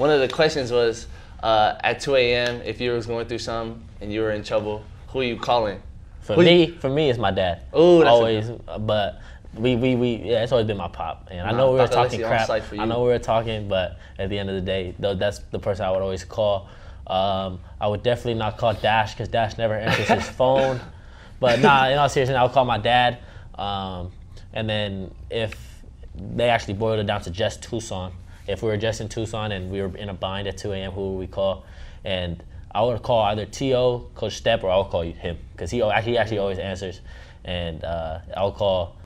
[0.00, 1.08] One of the questions was
[1.42, 2.62] uh, at 2 a.m.
[2.62, 5.82] if you was going through something and you were in trouble, who are you calling?
[6.22, 7.64] For Who me, you- for me, it's my dad.
[7.74, 8.48] A always.
[8.78, 9.20] But
[9.52, 11.28] we, we, we, yeah, it's always been my pop.
[11.30, 12.48] And I know we were talking crap.
[12.48, 15.58] I know we were talking, but at the end of the day, though, that's the
[15.58, 16.70] person I would always call.
[17.06, 20.80] Um, I would definitely not call Dash because Dash never answers his phone.
[21.40, 23.18] But nah, in all seriousness, I would call my dad.
[23.54, 24.12] Um,
[24.54, 25.82] and then if
[26.14, 28.12] they actually boiled it down to just Tucson,
[28.46, 30.92] if we were just in Tucson and we were in a bind at 2 a.m.,
[30.92, 31.64] who would we call?
[32.04, 32.42] And
[32.72, 36.00] I would call either T.O., Coach Step, or I would call him because he, al-
[36.02, 37.00] he actually always answers.
[37.44, 38.96] And uh, I'll call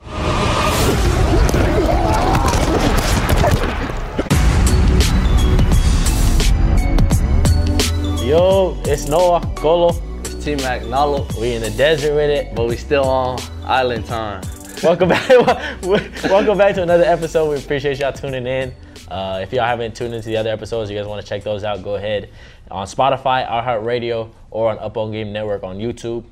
[8.23, 9.91] Yo, it's Noah Golo.
[10.21, 12.55] It's T Mac Nalo, We in the desert with it.
[12.55, 14.41] but we still on island time.
[14.81, 15.29] Welcome back.
[15.83, 17.49] Welcome back to another episode.
[17.51, 18.73] We appreciate y'all tuning in.
[19.07, 21.63] Uh, if y'all haven't tuned into the other episodes, you guys want to check those
[21.63, 22.29] out, go ahead
[22.71, 26.23] on Spotify, iHeartRadio, or on Up On Game Network on YouTube.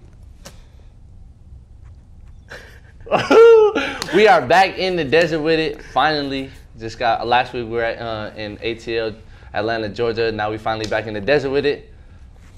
[4.15, 5.83] we are back in the desert with it.
[5.83, 9.15] Finally, just got last week we were at, uh, in ATL,
[9.53, 10.31] Atlanta, Georgia.
[10.31, 11.92] Now we finally back in the desert with it.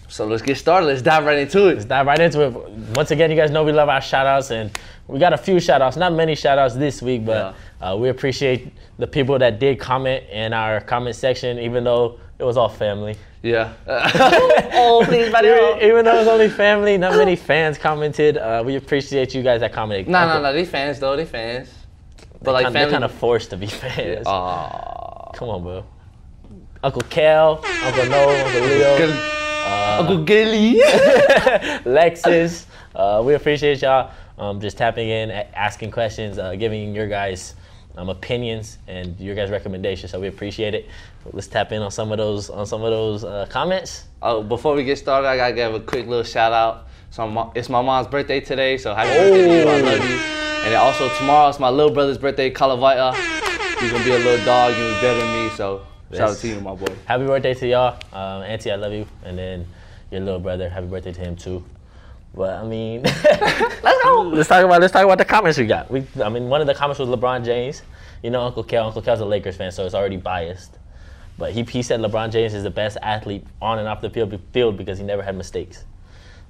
[0.07, 0.85] So let's get started.
[0.87, 1.73] Let's dive right into it.
[1.73, 1.87] Let's it.
[1.87, 2.53] dive right into it.
[2.95, 4.77] Once again, you guys know we love our shout outs, and
[5.07, 5.97] we got a few shout outs.
[5.97, 10.23] Not many shout outs this week, but uh, we appreciate the people that did comment
[10.29, 13.15] in our comment section, even though it was all family.
[13.41, 13.73] Yeah.
[13.87, 15.49] oh, please, buddy.
[15.49, 18.37] Even, even though it was only family, not many fans commented.
[18.37, 20.07] Uh, we appreciate you guys that commented.
[20.07, 20.51] No, no, no.
[20.51, 21.15] They fans though.
[21.15, 21.69] They fans.
[22.41, 24.25] But like They're kind of forced to be fans.
[24.25, 25.31] Aw.
[25.33, 25.85] Come on, bro.
[26.83, 30.75] Uncle Cal, Uncle Noah, Uncle Leo, Uncle Gilly.
[31.85, 32.65] Lexus.
[32.93, 37.55] Uh, we appreciate y'all um, just tapping in, asking questions, uh, giving your guys
[37.97, 40.11] um, opinions and your guys' recommendations.
[40.11, 40.87] So we appreciate it.
[41.31, 44.05] Let's tap in on some of those on some of those uh, comments.
[44.21, 46.87] Oh, before we get started, I gotta give a quick little shout out.
[47.09, 49.69] So my, it's my mom's birthday today, so happy birthday to.
[49.69, 50.15] I love you.
[50.15, 53.15] And then also tomorrow it's my little brother's birthday, Kalavita.
[53.79, 54.75] He's gonna be a little dog.
[54.77, 56.93] You was better than me, so shout out to you, my boy.
[57.05, 58.71] Happy birthday to y'all, um, Auntie.
[58.71, 59.67] I love you, and then
[60.11, 60.69] your little brother.
[60.69, 61.63] Happy birthday to him too.
[62.33, 63.01] But I mean,
[63.83, 64.21] let's go.
[64.33, 65.89] Let's talk about let's talk about the comments we got.
[65.89, 67.81] We, I mean, one of the comments was LeBron James.
[68.21, 68.85] You know, Uncle Kel.
[68.85, 70.77] Uncle Kel's a Lakers fan, so it's already biased.
[71.37, 74.39] But he, he said LeBron James is the best athlete on and off the field,
[74.53, 75.83] field because he never had mistakes.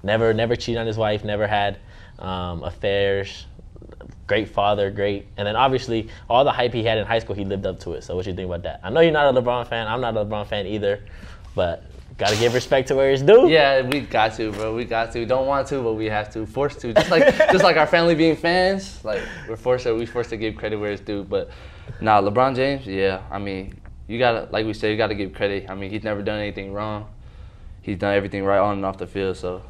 [0.04, 1.24] Never, never cheated on his wife.
[1.24, 1.80] Never had
[2.20, 3.46] um, affairs.
[4.28, 5.28] Great father, great.
[5.38, 7.94] And then obviously all the hype he had in high school, he lived up to
[7.94, 8.04] it.
[8.04, 8.80] So what you think about that?
[8.84, 9.88] I know you're not a LeBron fan.
[9.88, 11.04] I'm not a LeBron fan either.
[11.54, 11.84] But
[12.18, 13.48] gotta give respect to where it's due.
[13.50, 14.76] Yeah, we got to, bro.
[14.76, 15.26] We got to.
[15.26, 16.46] Don't want to, but we have to.
[16.46, 16.94] Forced to.
[16.94, 20.38] Just like just like our family being fans, like we're forced to we forced to
[20.38, 21.24] give credit where it's due.
[21.24, 21.50] But
[22.02, 23.22] nah, LeBron James, yeah.
[23.32, 25.70] I mean, you gotta, like we said, you gotta give credit.
[25.70, 27.08] I mean, he's never done anything wrong.
[27.82, 29.38] He's done everything right on and off the field.
[29.38, 29.62] So,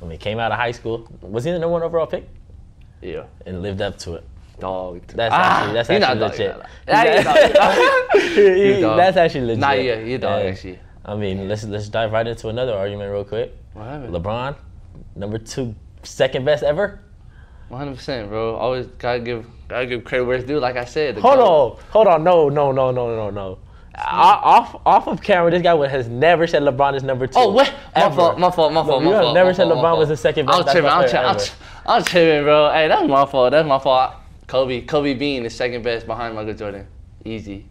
[0.00, 1.08] When mean, came out of high school.
[1.20, 2.28] Was he the number one overall pick?
[3.02, 4.24] Yeah, And lived up to it.
[4.60, 5.02] dog.
[5.08, 6.52] That's Ah, actually that's actually dog, legit.
[6.52, 6.66] dog.
[6.86, 7.06] Dog,
[7.46, 8.22] he dog.
[8.22, 8.96] He- He dog.
[8.96, 9.58] that's actually legit.
[9.60, 10.78] Nah, yeah, he dog actually.
[11.04, 13.54] I mean, let's let's dive right into another argument real quick.
[13.74, 14.14] What happened?
[14.14, 14.54] LeBron,
[15.16, 17.00] number two, second best ever.
[17.70, 18.54] 100 percent, bro.
[18.54, 20.60] Always gotta give gotta give credit where it's due.
[20.60, 21.44] Like I said, Hold GOAT.
[21.44, 23.58] on, hold on, no, no, no, no, no, no.
[23.98, 27.34] Off off of camera, this guy has never said LeBron is number two.
[27.38, 27.72] Oh, what?
[27.96, 28.14] My Ever.
[28.16, 29.34] fault, my fault, my fault, You my have fault.
[29.34, 31.36] never my said fault, LeBron was the second best I'm tripping, I'm basketball tripping, I'm,
[31.36, 32.70] player tri- I'm tripping, bro.
[32.72, 33.50] Hey, that's my fault.
[33.52, 34.14] That's my fault.
[34.46, 36.86] Kobe, Kobe being the second best behind Michael Jordan.
[37.24, 37.66] Easy.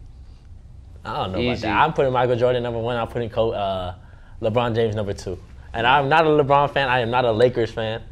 [1.04, 1.76] I don't know about that.
[1.76, 2.96] I'm putting Michael Jordan number one.
[2.96, 3.94] I'm putting Co- uh,
[4.40, 5.38] LeBron James number two.
[5.74, 6.88] And I'm not a LeBron fan.
[6.88, 8.02] I am not a Lakers fan.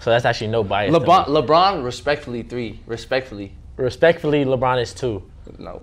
[0.00, 0.94] So that's actually no bias.
[0.94, 2.80] LeBron, LeBron, respectfully three.
[2.86, 5.22] Respectfully, Respectfully, LeBron is two.
[5.58, 5.82] no.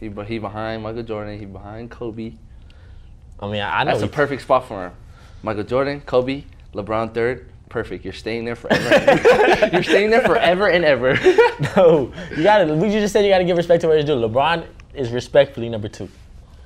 [0.00, 1.38] He, but he behind Michael Jordan.
[1.38, 2.34] He behind Kobe.
[3.40, 3.90] I mean, I, I know.
[3.92, 4.92] That's a perfect spot for him.
[5.42, 7.48] Michael Jordan, Kobe, LeBron third.
[7.68, 8.04] Perfect.
[8.04, 9.68] You're staying there forever.
[9.72, 11.14] You're staying there forever and ever.
[11.76, 12.72] no, you gotta.
[12.74, 14.12] We just said you gotta give respect to where he's due.
[14.14, 16.08] LeBron is respectfully number two.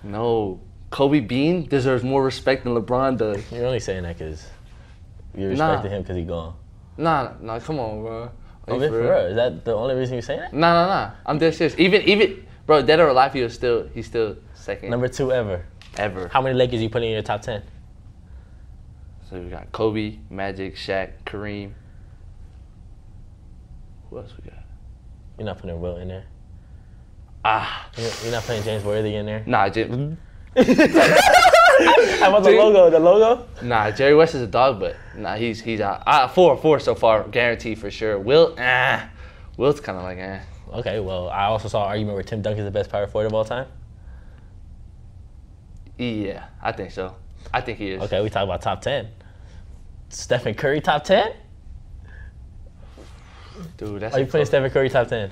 [0.04, 0.60] no,
[0.90, 3.50] Kobe Bean deserves more respect than LeBron does.
[3.50, 4.46] You're only saying that because
[5.36, 5.68] you Nah.
[5.70, 6.54] respected him because he gone.
[6.98, 8.12] Nah, nah, come on, bro.
[8.22, 8.30] Are
[8.68, 9.10] Oh, for for real?
[9.10, 9.26] real?
[9.26, 10.52] Is that the only reason you're saying that?
[10.52, 11.10] Nah, nah, nah.
[11.26, 11.74] I'm dead serious.
[11.78, 15.64] Even, even, bro, dead or alive, he was still, he's still second Number two ever.
[15.96, 16.28] ever.
[16.28, 17.62] How many Lakers you put in your top ten?
[19.32, 21.72] So we got Kobe, Magic, Shaq, Kareem.
[24.10, 24.58] Who else we got?
[25.38, 26.24] You're not putting Will in there.
[27.42, 29.42] Ah, You're you're not putting James Worthy in there.
[29.46, 29.84] nah, J-
[30.54, 32.90] How about the logo?
[32.90, 33.48] The logo?
[33.62, 33.90] nah.
[33.90, 36.02] Jerry West is a dog, but nah, he's he's out.
[36.06, 38.18] Ah, four, four so far, guaranteed for sure.
[38.18, 39.08] Will, ah,
[39.56, 40.40] Will's kind of like, eh.
[40.74, 43.32] Okay, well, I also saw an argument where Tim Duncan's the best power forward of
[43.32, 43.66] all time.
[45.96, 47.16] Yeah, I think so.
[47.52, 48.02] I think he is.
[48.02, 49.08] Okay, we talk about top ten.
[50.12, 51.32] Stephen Curry top ten?
[53.78, 54.14] dude, that's.
[54.14, 55.30] Are you a putting Stephen Curry top ten?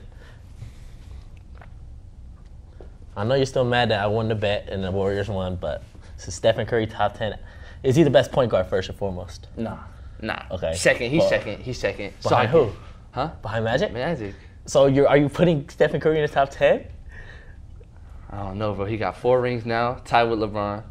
[3.16, 5.82] I know you're still mad that I won the bet and the Warriors won, but
[6.16, 7.38] so Stephen Curry top ten.
[7.82, 9.48] Is he the best point guard first and foremost?
[9.56, 9.78] Nah,
[10.22, 10.42] nah.
[10.50, 10.72] Okay.
[10.74, 11.58] Second, he's Well, second.
[11.62, 12.14] He's second.
[12.22, 12.66] Behind Sorry.
[12.66, 12.72] who?
[13.12, 13.30] Huh?
[13.42, 13.92] Behind Magic?
[13.92, 14.34] Magic.
[14.64, 16.86] So you're are you putting Stephen Curry in the top ten?
[18.30, 18.86] I don't know, bro.
[18.86, 20.84] He got four rings now, tied with LeBron.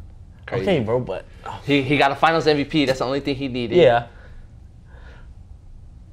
[0.50, 0.64] Crazy.
[0.64, 1.62] Okay, bro, but oh.
[1.66, 2.88] He he got a Finals MVP.
[2.88, 3.78] That's the only thing he needed.
[3.78, 4.08] yeah.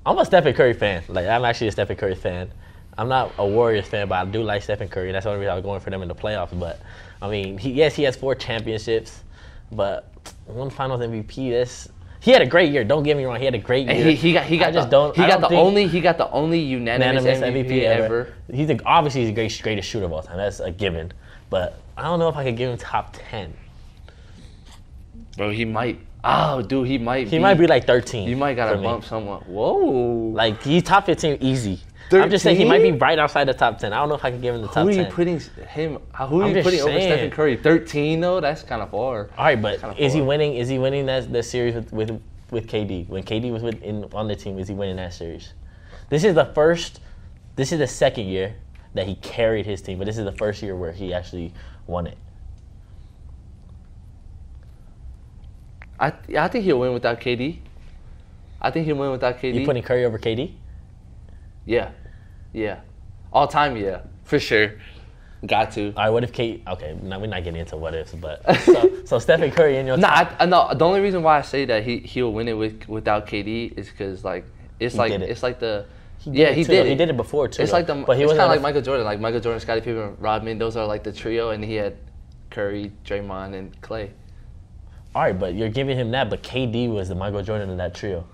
[0.05, 1.03] I'm a Stephen Curry fan.
[1.09, 2.51] Like I'm actually a Stephen Curry fan.
[2.99, 5.11] I'm not a Warriors fan, but I do like Stephen Curry.
[5.11, 6.59] That's the only reason I was going for them in the playoffs.
[6.59, 6.81] But
[7.21, 9.25] I mean, he, yes, he has four championships,
[9.73, 10.13] but
[10.47, 11.51] one Finals MVP.
[11.51, 11.89] This
[12.21, 12.85] he had a great year.
[12.85, 14.05] Don't get me wrong, he had a great year.
[14.05, 15.17] he, he got he got I just the, don't.
[15.17, 18.35] he got don't the only he got the only unanimous, unanimous MVP, ever.
[18.53, 20.37] He's the, obviously he's the greatest greatest shooter of all time.
[20.37, 21.13] That's a given.
[21.51, 23.53] But I don't know if I could give him top ten.
[25.37, 26.01] Bro, he might.
[26.25, 27.29] Oh, dude, he might.
[27.29, 28.29] He might be like 13.
[28.29, 28.85] You might gotta for me.
[28.85, 29.43] bump someone.
[29.43, 30.31] Whoa.
[30.33, 31.81] Like he's top 15 easy.
[32.13, 33.93] I'm just saying he might be right outside the top 10.
[33.93, 34.83] I don't know if I can give him the top 10.
[34.83, 35.05] Uh, who are 10.
[35.05, 35.99] you putting him?
[36.29, 37.13] Who are I'm you putting over saying.
[37.13, 37.57] Stephen Curry?
[37.57, 38.41] Thirteen though.
[38.41, 39.31] That's kind of far.
[39.37, 40.55] All right, but is he winning?
[40.55, 43.09] Is he winning that the series with with, with KD?
[43.09, 45.53] When KD was with, in, on the team, is he winning that series?
[46.09, 47.01] This is the first.
[47.57, 48.55] This is the second year
[48.95, 51.53] that he carried his team, but this is the first year where he actually
[51.87, 52.19] won it.
[55.99, 57.59] I yeah, I think he'll win without KD.
[58.61, 59.55] I think he'll win without KD.
[59.61, 60.53] You putting Curry over KD?
[61.65, 61.91] yeah,
[62.53, 62.81] yeah,
[63.33, 63.77] all time.
[63.77, 64.75] Yeah, for sure.
[65.47, 65.89] Got to.
[65.89, 66.63] All right, what if Kate?
[66.67, 69.97] Okay, now we're not getting into what ifs, but so, so Stephen Curry in your
[69.97, 70.09] Nah.
[70.09, 70.73] I, I no.
[70.75, 73.89] The only reason why I say that he he'll win it with without KD is
[73.89, 74.45] because like
[74.81, 75.23] it's He like it.
[75.23, 75.87] it's like the
[76.25, 76.89] did yeah he too, did though.
[76.89, 77.63] He did it before too.
[77.63, 77.77] It's though.
[77.77, 80.17] like the but he wasn't kind of like Michael Jordan, like Michael Jordan, Scottie Pippen,
[80.19, 80.59] Rodman.
[80.59, 81.97] Those are like the trio, and he had
[82.51, 84.13] Curry, Draymond, and Clay.
[85.17, 87.95] All right, but you're giving him that, but KD was the Michael Jordan in that
[87.95, 88.27] trio.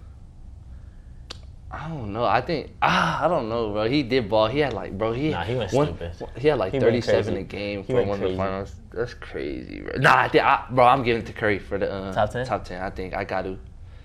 [1.71, 2.25] I don't know.
[2.25, 3.89] I think ah, I don't know, bro.
[3.89, 4.49] He did ball.
[4.49, 5.12] He had like, bro.
[5.12, 6.29] He Nah, he went one- stupid.
[6.37, 7.41] He had like He 37 crazy.
[7.41, 8.75] a game for one of the finals.
[8.93, 9.93] That's crazy, bro.
[9.99, 10.85] Nah, I think, I, bro.
[10.85, 12.47] I'm giving it to Curry for the uh, Top 10?
[12.47, 12.83] Top 10.
[12.83, 13.57] I think I got to.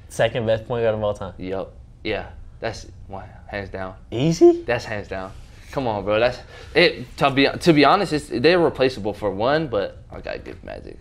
[0.10, 1.34] Second best point guard of all time.
[1.40, 1.74] Yup.
[2.04, 2.30] Yeah.
[2.60, 3.96] That's one hands down.
[4.12, 4.62] Easy?
[4.62, 5.32] That's hands down.
[5.72, 6.20] Come on, bro.
[6.20, 6.38] That's
[6.76, 7.18] it.
[7.18, 11.00] To be to be honest, it's, they're replaceable for one, but I gotta give Magic.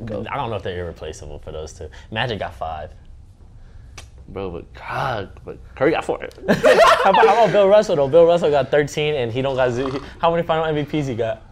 [0.00, 1.88] I don't know if they're irreplaceable for those two.
[2.10, 2.90] Magic got five.
[4.28, 6.18] Bro, but God, but Curry got four.
[6.48, 8.08] How about, how about Bill Russell though?
[8.08, 9.86] Bill Russell got 13 and he don't got z-
[10.18, 11.42] how many final MVPs he got?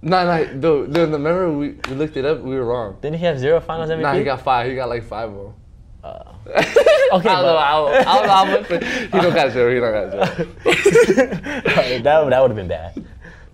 [0.00, 2.40] no, no, dude, dude, remember we, we looked it up.
[2.40, 2.96] We were wrong.
[3.02, 4.00] Didn't he have zero finals MVP?
[4.00, 4.68] Nah, he got five.
[4.70, 5.54] He got like five of them.
[6.04, 6.34] Oh.
[7.18, 7.56] okay, I don't know.
[7.58, 8.68] I don't, I don't know how much.
[8.68, 9.74] but He don't got zero.
[9.74, 10.46] He don't got zero.
[12.02, 13.04] that, that would have been bad.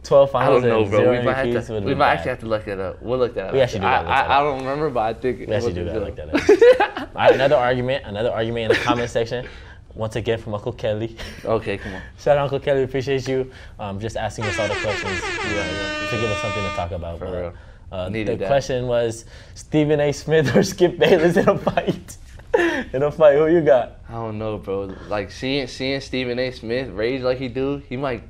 [0.05, 0.65] 12 finals.
[0.65, 1.11] I don't know, bro.
[1.11, 3.03] We might, have to, we might actually have to look it up.
[3.03, 3.53] We'll look that up.
[3.55, 4.43] We actually do I, that I, I up.
[4.45, 7.01] don't remember, but I think We actually do that look that up.
[7.17, 9.47] All right, another argument, another argument in the comment section.
[9.95, 11.17] Once again from Uncle Kelly.
[11.45, 12.03] Okay, come on.
[12.19, 13.51] Shout out Uncle Kelly, appreciate you.
[13.79, 17.21] Um, just asking us all the questions yeah, to give us something to talk about.
[17.21, 17.55] For But, real.
[17.93, 18.49] Uh, the that.
[18.49, 20.11] question was Stephen A.
[20.11, 22.17] Smith or Skip Bayless in a fight.
[22.93, 24.01] in a fight, who you got?
[24.09, 24.93] I don't know, bro.
[25.09, 26.51] Like seeing seeing Stephen A.
[26.51, 28.25] Smith rage like he do, he might.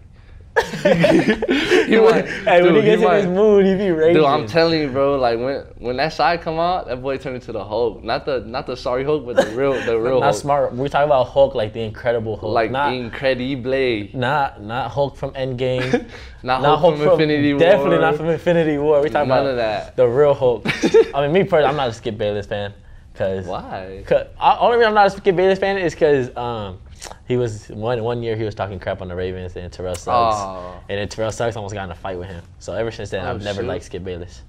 [0.57, 0.61] He
[0.93, 4.15] hey, when he dude, gets in might- his mood, he be raging.
[4.15, 5.17] Dude, I'm telling you, bro.
[5.19, 8.05] Like when when that side come out, that boy turned into the Hulk.
[8.05, 10.37] Not the not the sorry Hulk, but the real the real not Hulk.
[10.37, 10.75] smart.
[10.75, 12.53] We're talking about Hulk, like the Incredible Hulk.
[12.53, 14.09] Like not, incredible.
[14.19, 16.09] not not Hulk from Endgame.
[16.45, 17.59] Not, not Hulk from Infinity War.
[17.61, 19.01] Definitely not from Infinity War.
[19.01, 19.97] We're talking None about of that.
[19.97, 20.67] the real Hulk.
[21.15, 22.75] I mean, me personally, I'm not a Skip Bayless fan.
[23.15, 24.05] Cause Why?
[24.07, 26.81] Cause I, only reason I'm not a Skip Bayless fan is because um,
[27.27, 30.37] he was one one year he was talking crap on the Ravens and Terrell Suggs,
[30.39, 30.81] Oh.
[30.89, 32.43] and then Terrell Suggs almost got in a fight with him.
[32.59, 33.67] So ever since then, Oh, I've never shoot.
[33.69, 34.43] liked Skip Bayless.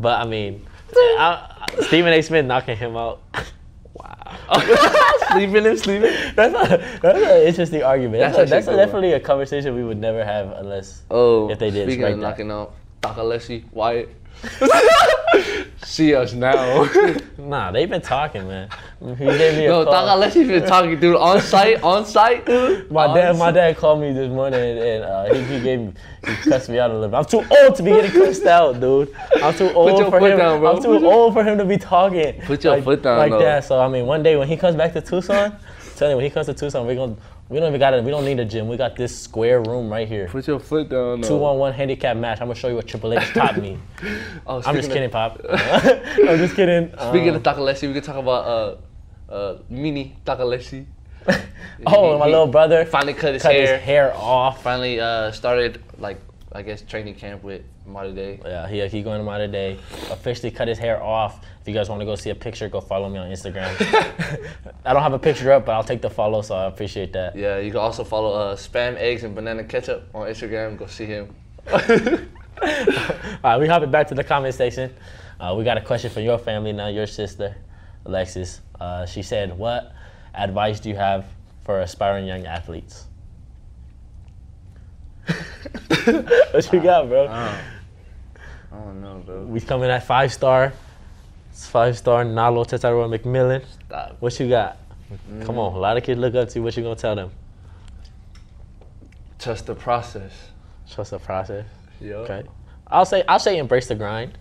[0.00, 2.20] But I mean, I, I, Stephen A.
[2.22, 3.20] Smith knocking him out.
[3.94, 4.38] Wow.
[5.32, 6.10] sleeping him, sleeping.
[6.34, 8.20] That's a, that's an interesting argument.
[8.20, 11.02] That's, That's a, that's a definitely a conversation we would never have unless.
[11.10, 12.16] Oh, If they did Speaking of that.
[12.16, 14.08] knocking out Takalesi, Wyatt.
[15.84, 16.88] See us now.
[17.38, 18.68] Nah, they've been talking, man.
[19.00, 19.94] He gave me a no, call.
[19.94, 22.88] Takalesi's been talking, dude, on site, on site, dude.
[22.90, 25.80] My On dad, my dad called me this morning and, and uh, he, he gave
[25.80, 25.92] me,
[26.24, 27.16] he cussed me out a little bit.
[27.16, 29.12] I'm too old to be getting cussed out, dude.
[29.42, 30.38] I'm too old for him.
[30.38, 30.76] down, bro.
[30.76, 32.40] I'm too old for him to be talking.
[32.42, 33.40] Put your like, foot down, like though.
[33.40, 33.64] that.
[33.64, 35.56] So I mean, one day when he comes back to Tucson,
[35.96, 37.16] tell him when he comes to Tucson, we're gonna,
[37.52, 38.66] we don't even got to we don't need a gym.
[38.66, 40.26] We got this square room right here.
[40.28, 41.20] Put your foot down.
[41.20, 41.28] though.
[41.28, 42.40] Two on one handicap match.
[42.40, 43.78] I'm gonna show you what Triple H taught me.
[44.46, 45.40] Oh, I'm just kidding, of- Pop.
[45.50, 46.88] I'm just kidding.
[47.10, 48.78] Speaking Um, of Takalesi, we can talk about
[49.30, 50.86] uh, uh, mini Takalesi.
[51.86, 53.76] oh, my he- little brother Finally cut his cut hair.
[53.76, 54.62] his hair off.
[54.62, 56.18] Finally uh, started like
[56.54, 58.40] I guess training camp with Marty Day.
[58.44, 59.78] Yeah, he he going to my today.
[60.10, 61.44] Officially cut his hair off.
[61.60, 63.74] If you guys want to go see a picture, go follow me on Instagram.
[64.84, 67.36] I don't have a picture up, but I'll take the follow, so I appreciate that.
[67.36, 70.76] Yeah, you can also follow uh, Spam Eggs and Banana Ketchup on Instagram.
[70.76, 71.34] Go see him.
[71.72, 71.80] All
[73.42, 74.94] right, we hopping back to the comment section.
[75.40, 76.88] Uh, we got a question for your family now.
[76.88, 77.56] Your sister,
[78.04, 78.60] Alexis.
[78.78, 79.92] Uh, she said, "What
[80.34, 81.26] advice do you have
[81.64, 83.06] for aspiring young athletes?"
[86.52, 87.26] What you got, bro?
[87.28, 87.60] I
[88.72, 89.44] don't know, bro.
[89.44, 90.72] We coming at five star.
[91.50, 92.24] It's five star.
[92.24, 93.64] Nalo Tetairoa McMillan.
[93.86, 94.16] Stop.
[94.20, 94.78] What you got?
[95.44, 96.62] Come on, a lot of kids look up to you.
[96.62, 97.30] What you gonna tell them?
[99.38, 100.32] Trust the process.
[100.90, 101.66] Trust the process.
[102.00, 102.20] Yo.
[102.20, 102.42] Okay.
[102.86, 104.38] I'll say I'll say embrace the grind.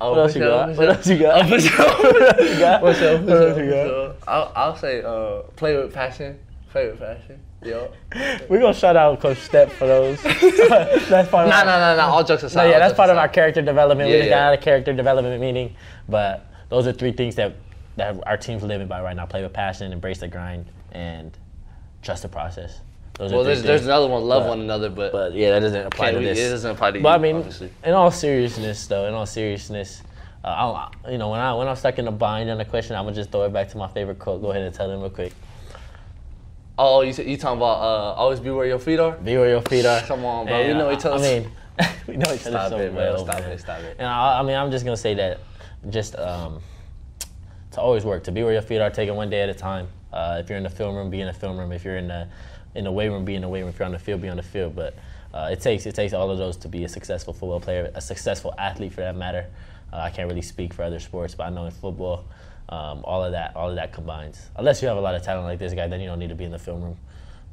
[0.00, 0.76] Oh, What else you got?
[0.76, 1.44] What else you got?
[1.44, 2.82] What else you got?
[2.82, 3.20] What's up?
[3.22, 3.86] What else you got?
[3.86, 4.28] What's up?
[4.28, 6.38] I'll, I'll say uh, play with passion.
[6.70, 7.40] Play with passion.
[7.64, 7.92] Yo.
[8.48, 10.22] We're gonna shout out Coach Step for those.
[10.22, 12.06] that's part of Nah, our, nah, nah, nah.
[12.14, 12.64] All jokes aside.
[12.64, 14.08] No, yeah, that's jokes part of our character development.
[14.08, 14.36] we Yeah, just yeah.
[14.38, 15.74] got out of character development meeting,
[16.08, 17.54] but those are three things that
[17.96, 21.36] that our team's living by right now: play with passion, embrace the grind, and
[22.02, 22.80] trust the process.
[23.18, 24.22] Those Well, there's, there's another one.
[24.22, 26.38] Love But- one another, but, But yeah, that doesn't apply to we- this.
[26.38, 27.02] it doesn't apply to you.
[27.02, 27.70] But I mean, obviously.
[27.84, 30.02] in all seriousness, though, in all seriousness,
[30.42, 32.96] uh, I'll, you know, when I when I'm stuck in a bind on a question,
[32.96, 34.40] I'm gonna just throw it back to my favorite quote.
[34.40, 35.34] Go ahead and tell them real quick.
[36.82, 39.12] Oh, you, you talking about uh, always be where your feet are?
[39.12, 40.00] Be where your feet are.
[40.00, 40.54] Come on, bro.
[40.54, 41.16] And, You know each other.
[41.16, 41.50] I mean,
[42.06, 43.12] we know each other Stop so it, bro.
[43.12, 43.24] well.
[43.26, 43.50] Stop man.
[43.50, 43.96] it, stop it.
[43.98, 45.40] And I, I mean, I'm just gonna say that,
[45.90, 46.62] just um,
[47.72, 49.54] to always work, to be where your feet are, take it one day at a
[49.54, 49.88] time.
[50.10, 51.70] Uh, if you're in the film room, be in the film room.
[51.70, 52.26] If you're in the
[52.74, 53.68] in the weight room, be in the weight room.
[53.68, 54.74] If you're on the field, be on the field.
[54.74, 54.94] But
[55.34, 58.00] uh, it takes it takes all of those to be a successful football player, a
[58.00, 59.44] successful athlete for that matter.
[59.92, 62.24] Uh, I can't really speak for other sports, but I know in football,
[62.70, 64.48] um, all of that all of that combines.
[64.56, 66.34] Unless you have a lot of talent like this guy, then you don't need to
[66.34, 66.96] be in the film room.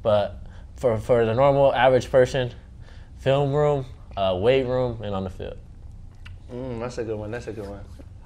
[0.02, 0.40] But
[0.76, 2.52] for for the normal average person,
[3.18, 3.84] film room,
[4.16, 5.56] uh, weight room, and on the field.
[6.52, 7.30] Mm, that's a good one.
[7.30, 7.80] That's a good one.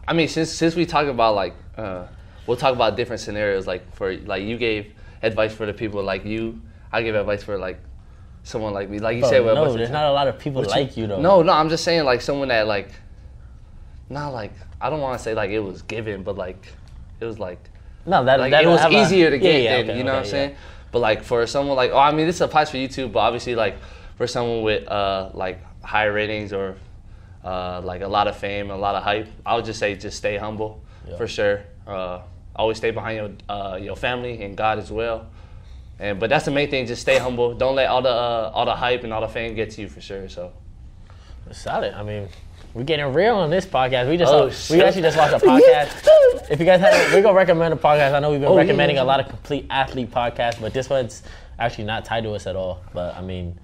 [0.07, 2.07] I mean, since since we talk about like, uh,
[2.47, 3.67] we'll talk about different scenarios.
[3.67, 6.61] Like for like you gave advice for the people like you.
[6.93, 7.81] I give advice for like
[8.43, 8.99] someone like me.
[8.99, 11.23] Like you Bro, said, well, no, there's not a lot of people like you though.
[11.23, 12.91] No, no, I'm just saying like someone that like,
[14.11, 16.67] not like I don't want to say like it was given, but like
[17.23, 17.59] it was like
[18.05, 20.05] no, that, like that it was have a- easier to get yeah, than okay, you
[20.05, 20.51] know what I'm okay, saying.
[20.51, 20.57] yeah.
[20.91, 23.77] But like for someone like oh I mean this applies for YouTube, but obviously like
[24.17, 26.77] for someone with uh like high ratings or
[27.45, 30.17] uh like a lot of fame, a lot of hype, I would just say just
[30.19, 31.17] stay humble Yeah.
[31.17, 31.63] for sure.
[31.87, 32.21] Uh,
[32.55, 35.27] always stay behind your uh, your family and God as well.
[35.99, 36.87] And but that's the main thing.
[36.87, 37.55] Just stay humble.
[37.55, 39.89] Don't let all the uh, all the hype and all the fame get to you
[39.89, 40.29] for sure.
[40.29, 40.53] So
[41.53, 41.95] Solid.
[41.95, 42.29] I mean,
[42.75, 44.09] we're getting real on this podcast.
[44.09, 46.51] We just Oh, we actually just watched a podcast.
[46.51, 48.15] if you guys have, we're gonna recommend a podcast.
[48.15, 49.03] I know we've been Oh, recommending yeah.
[49.03, 51.23] a lot of complete athlete podcasts, but this one's
[51.59, 52.81] actually not tied to us at all.
[52.95, 53.59] But I mean,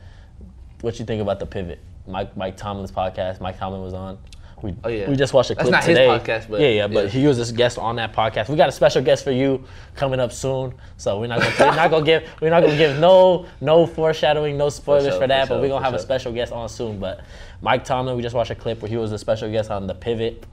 [0.83, 1.81] what you think about the pivot?
[2.07, 3.41] Mike Mike Tomlin's podcast.
[3.41, 4.19] Mike Tomlin was on.
[4.63, 5.09] We, Oh, yeah.
[5.09, 6.09] we just watched a That's clip not his today.
[6.09, 7.11] podcast, but- yeah, yeah, but yeah.
[7.11, 8.49] he was this guest on that podcast.
[8.49, 10.75] We got a special guest for you coming up soon.
[10.97, 14.57] So we're not gonna, we're not gonna give we're not gonna give no no foreshadowing,
[14.57, 15.47] no spoilers sure, for that.
[15.47, 16.99] for but sure, we're gonna for have a special guest on soon.
[16.99, 17.21] But
[17.63, 19.95] Mike Tomlin, we just watched a clip where he was a special guest on the
[19.95, 20.45] pivot.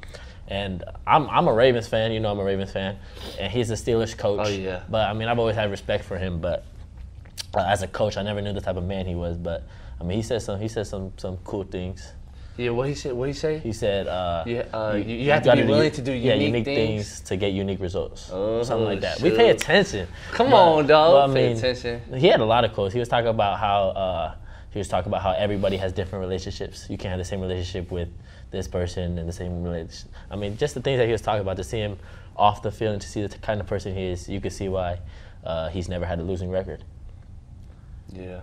[0.48, 2.98] And I'm, I'm a Ravens fan, you know I'm a Ravens fan,
[3.40, 4.46] and he's a Steelers coach.
[4.46, 4.84] Oh, yeah.
[4.88, 6.64] But I mean I've always had respect for him, but
[7.56, 9.38] uh, as a coach, I never knew the type of man he was.
[9.38, 9.64] But
[10.00, 12.12] I mean, he said some he said some some cool things.
[12.58, 13.14] Yeah, what he said?
[13.14, 13.60] What he say?
[13.60, 16.48] He said, uh, You- uh, you- you have to be willing to do yeah, unique
[16.48, 17.08] unique things.
[17.10, 17.22] things.
[17.30, 19.20] to get unique results, Oh, something like that.
[19.22, 20.08] We pay attention.
[20.32, 21.12] Come But- on, dog.
[21.14, 22.02] but, I Pay attention.
[22.16, 22.94] He had a lot of quotes.
[22.94, 24.34] He was talking about how uh,
[24.72, 26.86] he was talking about how everybody has different relationships.
[26.90, 28.08] You can't have the same relationship with
[28.52, 30.10] this person and the same relationship.
[30.32, 31.98] I mean, just the things that he was talking about to see him
[32.38, 34.70] off the field and to see the kind of person he is, you could see
[34.70, 35.00] why
[35.46, 36.84] uh, he's never had a losing record.
[38.14, 38.42] Yeah.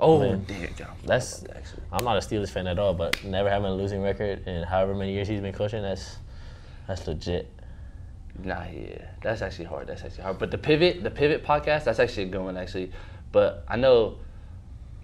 [0.00, 0.44] Oh, Man.
[0.46, 0.72] damn.
[0.74, 0.88] damn.
[1.04, 1.82] That's Actually.
[1.92, 4.94] I'm not a Steelers fan at all, but never having a losing record in however
[4.94, 6.16] many years he's been coaching, that's
[6.86, 7.48] that's legit.
[8.42, 9.86] Nah, yeah, that's actually hard.
[9.86, 10.38] That's actually hard.
[10.40, 12.90] But the pivot, the pivot podcast, that's actually a good one, actually.
[13.30, 14.18] But I know,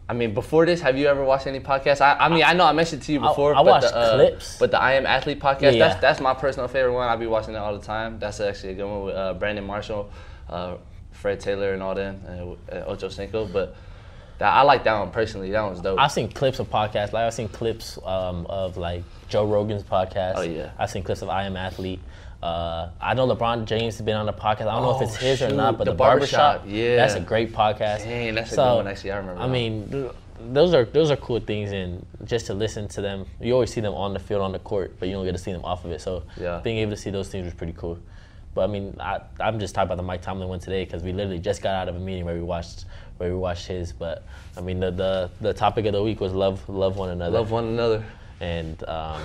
[0.09, 2.01] I mean, before this, have you ever watched any podcasts?
[2.01, 3.55] I, I mean, I know I mentioned to you before.
[3.55, 4.59] I but watched the, uh, clips.
[4.59, 5.89] But the I Am Athlete podcast, Yeah.
[5.89, 7.09] that's that's my personal favorite one.
[7.09, 8.19] I be watching that all the time.
[8.19, 10.11] That's actually a good one with uh, Brandon Marshall,
[10.49, 10.75] uh,
[11.13, 13.47] Fred Taylor, and all them, uh, uh, Ocho Cinco.
[13.47, 13.77] But
[14.41, 15.51] that, I like that one personally.
[15.53, 15.99] That one's dope.
[16.01, 17.13] I've seen clips of podcasts.
[17.13, 20.33] Like I've seen clips um, of like Joe Rogan's podcast.
[20.37, 20.71] Oh, yeah.
[20.79, 22.01] I've seen clips of I Am Athlete.
[22.43, 24.63] Uh, I know LeBron James has been on the podcast.
[24.63, 26.97] I don't know if it's Oh, his or not, but the the, barbershop, Barbershop, yeah.
[26.97, 28.05] that's a great podcast.
[28.05, 29.13] Dang, that's a good one, actually.
[29.13, 29.53] I remember I that.
[29.53, 30.11] mean,
[30.53, 33.83] those are those are cool things, and just to listen to them, you always see
[33.83, 35.85] them on the field, on the court, but you don't get to see them off
[35.85, 36.01] of it.
[36.01, 36.61] So Yeah.
[36.65, 37.99] being able to see those things was pretty cool.
[38.55, 41.13] But I mean, I, I'm just talking about the Mike Tomlin one today because we
[41.13, 42.87] literally just got out of a meeting where we watched
[43.21, 43.93] where we watched his.
[43.93, 44.25] But
[44.57, 47.39] I mean, the the, the topic of the week was love love one another.
[47.39, 48.03] Love one another.
[48.41, 49.21] and um,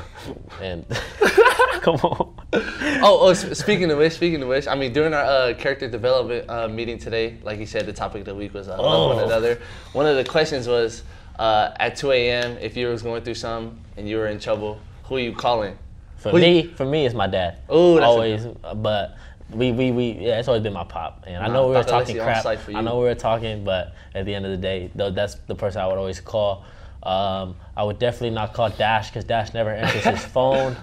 [0.62, 0.86] and
[1.82, 2.36] come on.
[2.54, 6.50] Oh, oh speaking of which, speaking of which, I mean, during our uh, character development
[6.50, 9.24] uh, meeting today, like you said, the topic of the week was uh, love one
[9.24, 9.26] Oh.
[9.28, 9.62] another.
[9.94, 11.04] One of the questions was
[11.40, 12.58] uh, at 2 a.m.
[12.60, 15.78] if you was going through something and you were in trouble, who are you calling?
[16.18, 17.60] For Who me, you- for me, it's my dad.
[17.70, 18.46] A always.
[18.76, 19.18] But
[19.52, 21.24] we, we, we, yeah, it's always been my pop.
[21.28, 22.76] And I know we were talking Alexi crap.
[22.76, 25.56] I know we were talking, but at the end of the day, though, that's the
[25.56, 26.66] person I would always call.
[27.04, 30.76] Um, I would definitely not call Dash because Dash never answers his phone.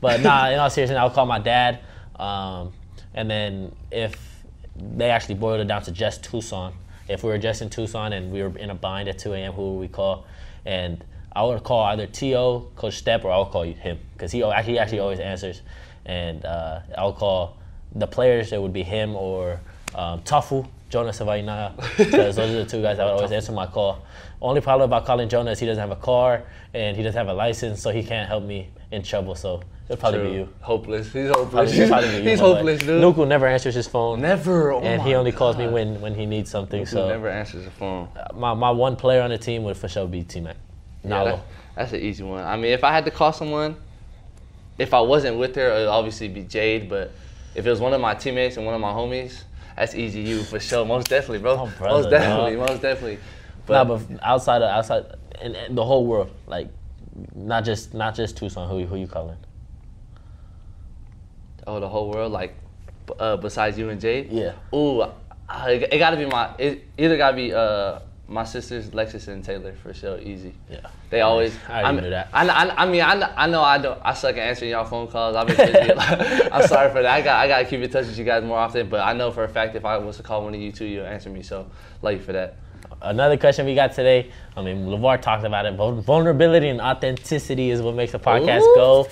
[0.00, 1.80] But nah, in all seriousness, I would call my dad.
[2.16, 2.72] Um,
[3.14, 4.44] and then if
[4.76, 6.72] they actually boiled it down to just Tucson,
[7.08, 9.52] if we were just in Tucson and we were in a bind at 2 a.m.,
[9.52, 10.26] who would we call?
[10.64, 14.42] And I would call either T.O., Coach Step, or I would call him because he,
[14.42, 15.62] al- he actually always answers.
[16.06, 17.56] And uh, I would call
[17.94, 19.60] the players, it would be him or
[19.94, 23.66] um, Tafu, Jonas Savaiinaea, because those are the two guys that would always answer my
[23.66, 24.04] call.
[24.42, 27.34] Only problem about calling Jonas, he doesn't have a car and he doesn't have a
[27.34, 29.34] license, so he can't help me in trouble.
[29.34, 30.48] So it'll probably be you.
[30.60, 31.12] Hopeless.
[31.12, 31.72] He's hopeless.
[31.72, 33.02] it'll probably you, He's hopeless, dude.
[33.02, 34.20] Nuku never answers his phone.
[34.20, 34.72] Never.
[34.72, 36.80] Oh and he only calls me when, when he needs something.
[36.80, 38.08] He So never answers the phone.
[38.34, 40.56] my, my one player on the team would for sure be T Mac.
[41.04, 41.24] Yeah, Nalo.
[41.24, 41.40] that-
[41.76, 42.44] that's an easy one.
[42.44, 43.76] I mean, if I had to call someone,
[44.76, 46.88] if I wasn't with her, it'd obviously be Jade.
[46.90, 47.12] But
[47.54, 49.42] if it was one of my teammates and one of my homies,
[49.76, 50.20] that's easy.
[50.20, 51.52] You for sure, most definitely, bro.
[51.52, 52.68] Oh, brother, most definitely, dog.
[52.68, 53.18] most definitely.
[53.68, 55.04] Nah, but outside of outside
[55.40, 56.68] and, and the whole world, like
[57.34, 58.68] not just not just Tucson.
[58.68, 59.36] Who who you calling?
[61.70, 62.54] oh, the whole world, like,
[63.18, 64.30] uh, besides you and Jade.
[64.30, 64.52] Yeah.
[64.74, 66.50] Ooh, it, it gotta be my.
[66.58, 70.54] It either gotta be uh my sisters, Lexus and Taylor, for sure, easy.
[70.70, 70.86] Yeah.
[71.10, 71.54] They always.
[71.68, 72.28] I mean, knew that.
[72.32, 74.00] I, I, I mean, I, I know I don't.
[74.04, 75.34] I suck at answering y'all phone calls.
[75.34, 75.92] I've been busy.
[76.52, 77.12] I'm sorry for that.
[77.12, 78.88] I got I gotta keep in touch with you guys more often.
[78.88, 80.84] But I know for a fact if I was to call one of you two,
[80.84, 81.42] you'll answer me.
[81.42, 81.68] So,
[82.02, 82.56] love you for that.
[83.02, 84.30] Another question we got today.
[84.56, 85.74] I mean, Levar talked about it.
[85.74, 88.74] Vulnerability and authenticity is what makes a podcast Ooh.
[88.76, 89.08] go.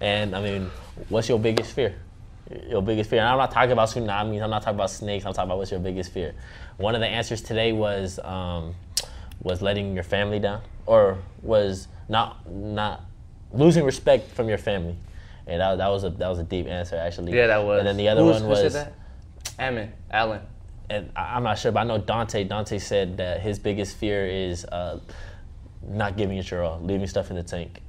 [0.00, 0.70] And I mean,
[1.08, 1.94] what's your biggest fear?
[2.68, 3.20] Your biggest fear.
[3.20, 4.42] And I'm not talking about tsunamis.
[4.42, 5.24] I'm not talking about snakes.
[5.26, 6.34] I'm talking about what's your biggest fear.
[6.76, 8.74] One of the answers today was um,
[9.42, 13.00] was letting your family down, or was not not
[13.52, 14.96] losing respect from your family.
[15.48, 17.32] And that, that was a that was a deep answer actually.
[17.34, 17.78] Yeah, that was.
[17.80, 18.92] And then the other Who was- one who said was that?
[19.58, 20.42] Ammon, Allen.
[20.90, 22.44] and I- I'm not sure, but I know Dante.
[22.44, 25.00] Dante said that his biggest fear is uh,
[25.82, 27.80] not giving it your all, leaving stuff in the tank.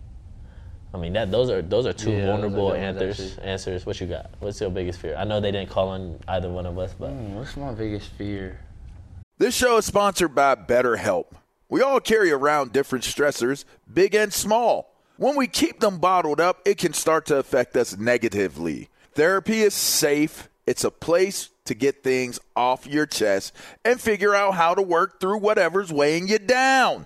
[0.98, 3.38] I mean, that those are those are two Yeah, those are vulnerable answers.
[3.38, 3.86] Answers.
[3.86, 4.32] What you got?
[4.40, 5.16] What's your biggest fear?
[5.16, 8.10] I know they didn't call on either one of us, but Hmm, what's my biggest
[8.14, 8.60] fear?
[9.38, 11.26] This show is sponsored by BetterHelp.
[11.70, 14.94] We all carry around different stressors, big and small.
[15.18, 18.90] When we keep them bottled up, it can start to affect us negatively.
[19.14, 23.54] Therapy is safe, it's a place to get things off your chest
[23.86, 27.06] and figure out how to work through whatever's weighing you down.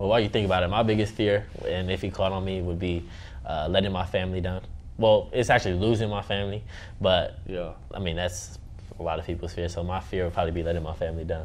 [0.00, 2.62] Well, while you think about it, my biggest fear, and if he caught on me,
[2.62, 3.06] would be
[3.44, 4.62] uh, letting my family down.
[4.96, 6.64] Well, it's actually losing my family,
[7.02, 7.72] but Yeah.
[7.92, 8.58] I mean that's
[8.98, 9.68] a lot of people's fear.
[9.68, 11.44] So my fear would probably be letting my family down.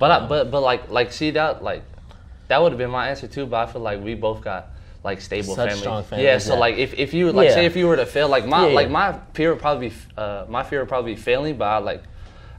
[0.00, 1.84] But I, but but like like see that like
[2.48, 3.46] that would have been my answer too.
[3.46, 4.70] But I feel like we both got
[5.04, 5.80] like stable Such families.
[5.80, 6.38] strong Yeah.
[6.38, 6.60] So yeah.
[6.60, 7.54] like if, if you like Yeah.
[7.54, 9.94] say if you were to fail like my Yeah, like my fear would probably be
[10.16, 11.56] uh, my fear would probably be failing.
[11.58, 12.02] But I like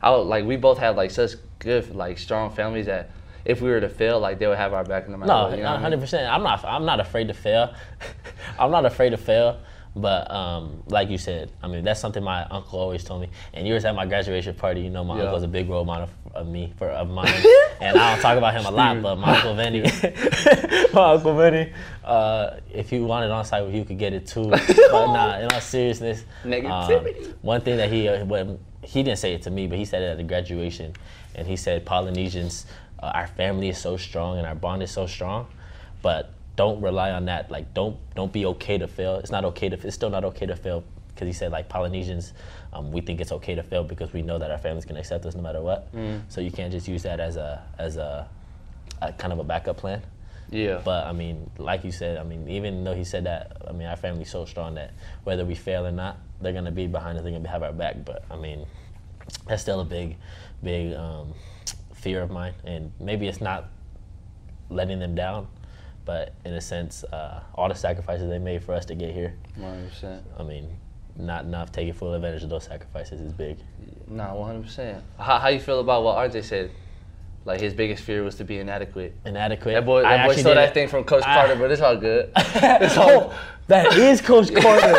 [0.02, 3.10] I would like we both had like such good like strong families that
[3.46, 5.52] if we were to fail like they would have our back no matter No, what.
[5.58, 5.82] You know what I mean?
[5.84, 6.32] hundred percent.
[6.34, 6.66] I'm not.
[6.66, 7.74] I'm not afraid to fail.
[8.60, 9.60] I'm not afraid to fail.
[9.98, 13.30] But um, like you said, I mean that's something my uncle always told me.
[13.54, 14.82] And you was at my graduation party.
[14.82, 15.24] You know, my Yeah.
[15.26, 17.32] uncle's a big role model of, me for of mine.
[17.80, 19.82] and I don't talk about him a lot, but my uncle Vinny,
[20.94, 21.72] my uncle Vinny,
[22.04, 24.50] uh, if you wanted on site you, could get it too.
[24.50, 24.60] but
[25.14, 27.34] nah, in all seriousness, um, Negativity.
[27.42, 28.26] one thing that he uh,
[28.82, 30.92] he didn't say it to me, but he said it at the graduation,
[31.36, 32.66] and he said Polynesians,
[33.00, 35.48] uh, our family is so strong and our bond is so strong,
[36.02, 37.52] but don't rely on that.
[37.52, 39.16] Like don't don't be okay to fail.
[39.16, 39.76] It's not okay to.
[39.88, 42.34] It's still not okay to fail because he said like Polynesians,
[42.74, 45.26] um, we think it's okay to fail because we know that our families can accept
[45.26, 45.88] us no matter what.
[46.30, 48.28] So you can't just use that as a as a,
[49.02, 50.02] a kind of a backup plan.
[50.52, 50.82] Yeah.
[50.84, 53.88] But I mean, like you said, I mean, even though he said that, I mean,
[53.88, 54.92] our family's so strong that
[55.24, 57.24] whether we fail or not, they're gonna be behind us.
[57.24, 58.06] They're gonna have our back.
[58.06, 58.66] But I mean,
[59.48, 60.18] that's still a big,
[60.64, 61.34] big um,
[62.06, 62.54] fear of mine.
[62.64, 63.66] And maybe it's not
[64.70, 65.48] letting them down,
[66.06, 69.36] but in a sense, uh, all the sacrifices they made for us to get here.
[69.60, 70.22] 100%.
[70.38, 70.70] I mean,
[71.16, 73.58] not enough taking full advantage of those sacrifices is big.
[74.08, 75.02] Nah, 100%.
[75.18, 76.72] How how you feel about what RJ said?
[77.46, 79.14] Like his biggest fear was to be inadequate.
[79.24, 79.76] Inadequate.
[79.76, 80.74] That boy, I that boy actually stole that it.
[80.74, 82.32] thing from Coach I- Carter, but it's all good.
[82.36, 84.96] oh, that is Coach Carter.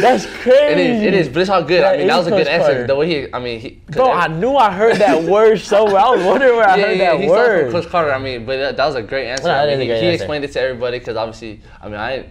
[0.00, 0.72] That's crazy.
[0.72, 1.82] It is, it is, but it's all good.
[1.84, 2.66] I mean, that was a good answer.
[2.66, 2.86] Carter.
[2.86, 3.80] The way he, I mean, he.
[3.88, 6.12] Bro, I knew I heard that word so well.
[6.12, 7.72] I was wondering where I heard that he stole word.
[7.72, 8.12] from Coach Carter.
[8.12, 9.48] I mean, but that, that was a great answer.
[9.48, 12.26] No, I mean, he, he explained it to everybody because obviously, I mean, I.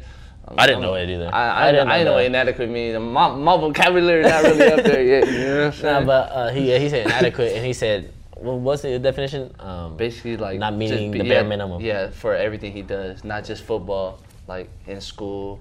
[0.60, 1.28] I didn't know it either.
[1.34, 2.99] I, I, I I didn't know I didn't know what inadequate means.
[2.99, 5.25] My, my vocabulary not really up there yet.
[5.28, 6.06] You know what I'm Nah, saying?
[6.06, 8.13] but uh, he he said inadequate, and he said
[8.45, 9.53] Well, what's the definition?
[9.60, 11.81] Um, Basically, like Not meeting be- the bare yeah, minimum.
[11.81, 15.60] Yeah, for everything he does, not just football, like in school.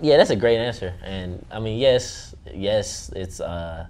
[0.00, 0.94] Yeah, that's a great answer.
[1.02, 3.86] And I mean, yes, yes, it's uh,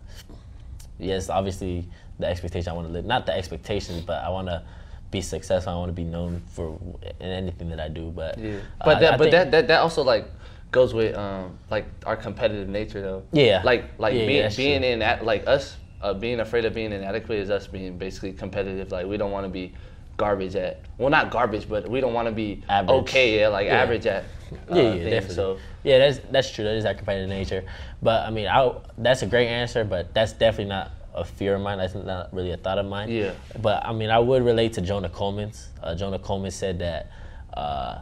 [0.98, 1.86] yes, obviously
[2.18, 3.04] the expectation I want to live.
[3.04, 4.62] Not the expectations, but I want to
[5.10, 5.74] be successful.
[5.74, 6.78] I want to be known for
[7.20, 8.10] in anything that I do.
[8.10, 10.24] But Yeah, uh, but that, I but think- that, that that also like
[10.72, 13.22] goes with um like our competitive nature though.
[13.32, 13.60] Yeah.
[13.62, 14.88] Like like Yeah, yeah, being that's being true.
[14.90, 18.90] in at, like us uh, being afraid of being inadequate is us being basically competitive.
[18.92, 19.72] Like we don't want to be
[20.16, 23.00] garbage at well not garbage, but we don't want to be Average.
[23.02, 23.82] okay yeah like Yeah.
[23.82, 24.26] average at uh,
[24.70, 25.04] yeah, yeah, things.
[25.10, 25.34] definitely.
[25.34, 26.64] So yeah, that's that's true.
[26.64, 27.64] That is our competitive nature.
[28.02, 29.84] But I mean, I that's a great answer.
[29.84, 31.78] But that's definitely not a fear of mine.
[31.78, 33.10] That's not really a thought of mine.
[33.10, 33.32] Yeah.
[33.60, 35.68] But I mean, I would relate to Jonah Coleman's.
[35.82, 37.10] Uh, Jonah Coleman said that.
[37.54, 37.98] Uh,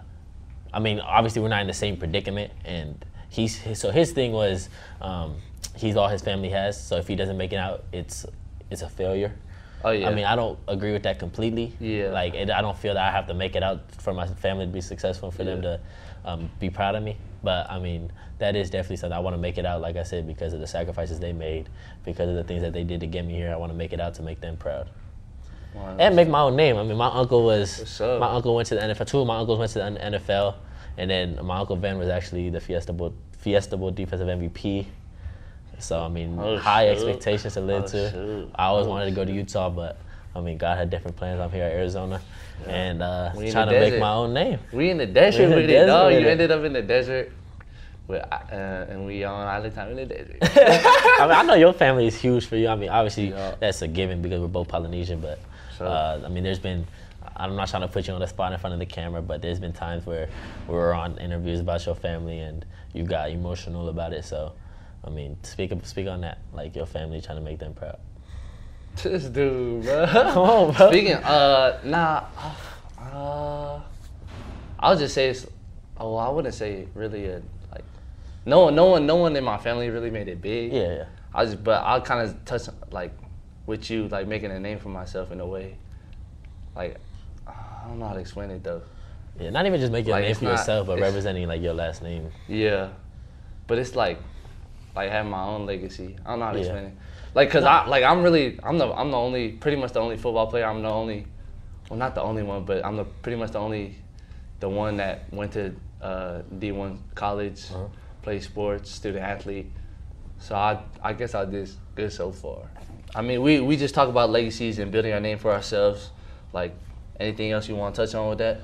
[0.73, 4.69] I mean, obviously we're not in the same predicament, and he's so his thing was
[5.01, 5.37] um,
[5.77, 6.83] he's all his family has.
[6.83, 8.27] So if he doesn't make it out, it's
[8.71, 9.35] it's a failure.
[9.85, 10.09] oh yeah.
[10.09, 11.73] I mean, I don't agree with that completely.
[11.81, 12.11] Yeah.
[12.11, 14.67] Like, it, I don't feel that I have to make it out for my family
[14.67, 15.81] to be successful, for them to
[16.25, 17.17] um, be proud of me.
[17.43, 19.81] But I mean, that is definitely something I want to make it out.
[19.81, 21.69] Like I said, because of the sacrifices they made,
[22.05, 23.93] because of the things that they did to get me here, I want to make
[23.93, 24.89] it out to make them proud.
[25.75, 25.97] Wow.
[25.99, 26.77] And make my own name.
[26.77, 28.21] I mean, my uncle was What's up?
[28.21, 29.07] my uncle went to the NFL.
[29.07, 30.55] Two of my uncles went to the NFL,
[30.97, 34.87] and then my uncle Ben was actually the Fiesta Bowl Fiesta Bowl defensive MVP.
[35.85, 36.93] So I mean, Oh, high shoot.
[36.93, 38.11] expectations to live Oh, to.
[38.11, 38.51] shoot.
[38.55, 39.99] I always wanted to go to Utah, but
[40.35, 41.41] I mean, God had different plans.
[41.41, 42.21] I'm here at Arizona,
[42.67, 44.59] and uh, trying the to make my own name.
[44.73, 46.13] We in the desert We in the with it, desert dog.
[46.13, 47.33] You ended up in the desert.
[48.07, 50.37] With, uh, and we on island time in the desert.
[50.43, 52.69] I mean, I know your family is huge for you.
[52.69, 53.55] I mean, obviously Yeah.
[53.59, 55.21] that's a given because we're both Polynesian.
[55.21, 55.39] But
[55.79, 55.87] Sure.
[55.87, 56.87] uh, I mean, there's been.
[57.37, 59.41] I'm not trying to put you on the spot in front of the camera, but
[59.43, 60.29] there's been times where
[60.69, 64.25] we were on interviews about your family and you got emotional about it.
[64.25, 64.53] So,
[65.07, 67.99] I mean, speak speak on that, like your family trying to make them proud.
[69.03, 70.07] this dude, bro.
[70.11, 70.89] Come on, bro.
[70.91, 72.25] Speaking, uh, nah,
[72.99, 73.81] uh,
[74.81, 75.47] I'll just say it's.
[75.99, 77.85] Oh, I wouldn't say really a like.
[78.47, 80.73] No one, no one, no one in my family really made it big.
[80.73, 81.05] Yeah, yeah.
[81.35, 83.13] I just, but I'll kind of touch like
[83.67, 85.77] with you, like making a name for myself in a way.
[86.75, 86.97] Like,
[87.47, 88.83] I don't know how to explain it though.
[89.39, 91.75] Yeah, not even just making Like, a name for not- yourself, but representing like your
[91.75, 92.31] last name.
[92.49, 92.91] Yeah,
[93.67, 94.19] but it's like,
[94.95, 96.17] like have my own legacy.
[96.25, 96.65] I don't know how to Yeah.
[96.65, 96.93] explain it.
[97.35, 100.17] Like, cause I like I'm really I'm the I'm the only pretty much the only
[100.17, 100.67] football player.
[100.67, 101.27] I'm the only,
[101.91, 103.97] well not the only one, but I'm the pretty much the only,
[104.61, 107.87] the one that went to uh, D1 college, Uh-huh.
[108.23, 109.73] played sports, student athlete.
[110.39, 112.71] So I I guess I did good so far.
[113.17, 116.11] I mean we we just talk about legacies and building our name for ourselves.
[116.53, 116.75] Like
[117.19, 118.61] anything else you want to touch on with that?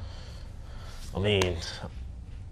[1.14, 1.56] I mean,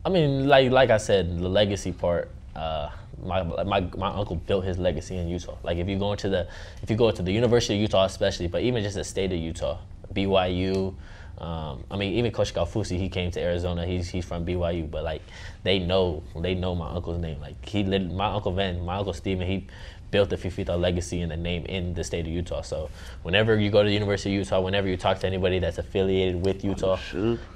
[0.04, 2.30] I mean, like like I said, the legacy part.
[2.56, 2.88] Uh,
[3.24, 5.56] my my my uncle built his legacy in Utah.
[5.62, 6.48] Like if you go into the
[6.82, 9.38] if you go to the University of Utah, especially, but even just the state of
[9.38, 9.78] Utah,
[10.12, 10.94] BYU.
[11.38, 13.86] Um, I mean, even Coach Galfusi, he came to Arizona.
[13.86, 15.22] He's he's from BYU, but like
[15.62, 17.40] they know they know my uncle's name.
[17.40, 19.66] Like he, my uncle Ben, my uncle Steven, he
[20.10, 22.62] built the Fifita legacy and the name in the state of Utah.
[22.62, 22.90] So
[23.22, 26.44] whenever you go to the University of Utah, whenever you talk to anybody that's affiliated
[26.44, 26.98] with Utah,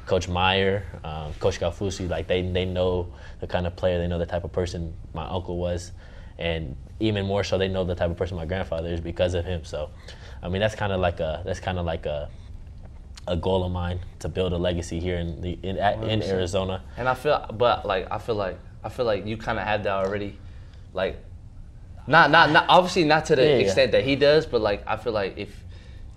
[0.06, 4.18] Coach Meyer, um, Coach Galfusi, like they they know the kind of player, they know
[4.18, 5.92] the type of person my uncle was,
[6.38, 9.44] and even more so, they know the type of person my grandfather is because of
[9.44, 9.64] him.
[9.64, 9.90] So,
[10.42, 12.28] I mean, that's kind of like a that's kind of like a
[13.28, 16.82] a goal of mine to build a legacy here in the in, in Arizona.
[16.96, 19.84] And I feel, but like I feel like I feel like you kind of have
[19.84, 20.38] that already,
[20.92, 21.16] like,
[22.06, 23.62] not not not obviously not to the Yeah, yeah.
[23.62, 25.62] extent that he does, but like I feel like if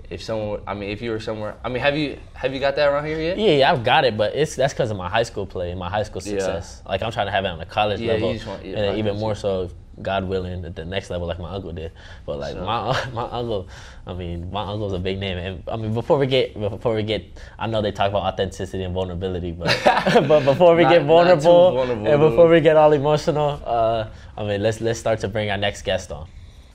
[0.09, 2.75] if someone, I mean, if you were somewhere, I mean, have you have you got
[2.75, 3.37] that around here yet?
[3.39, 5.79] Yeah, yeah, I've got it, but it's that's because of my high school play, and
[5.79, 6.31] my high school Yeah.
[6.31, 6.81] success.
[6.87, 8.77] Like I'm trying to have it on the college Yeah, you level, just want- yeah,
[8.77, 9.71] and even more so,
[10.01, 11.91] God willing, at the next level, like my uncle did.
[12.25, 13.67] But like So- my my uncle,
[14.05, 17.03] I mean, my uncle's a big name, and I mean, before we get before we
[17.03, 17.25] get,
[17.57, 19.67] I know they talk about authenticity and vulnerability, but
[20.27, 24.43] but before we Not- get vulnerable, vulnerable, and before we get all emotional, uh, I
[24.43, 26.27] mean, let's let's start to bring our next guest on.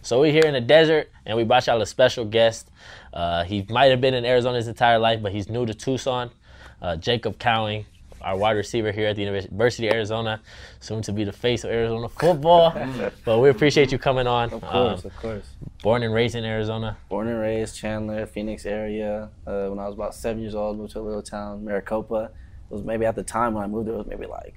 [0.03, 2.71] So we're here in the desert, and we brought y'all a special guest.
[3.13, 6.31] Uh, he might have been in Arizona his entire life, but he's new to Tucson.
[6.81, 7.85] Uh, Jacob Cowing,
[8.23, 10.41] our wide receiver here at the University of Arizona,
[10.81, 12.73] soon to be the face of Arizona football.
[13.25, 14.53] but we appreciate you coming on.
[14.53, 15.47] Of course, Um, of course.
[15.83, 16.97] born and raised in Arizona.
[17.09, 19.31] Born and raised Chandler, Phoenix area.
[19.47, 22.31] Uh, when I was about seven years old, moved to a little town, Maricopa.
[22.71, 24.55] It was maybe at the time when I moved there, it was maybe like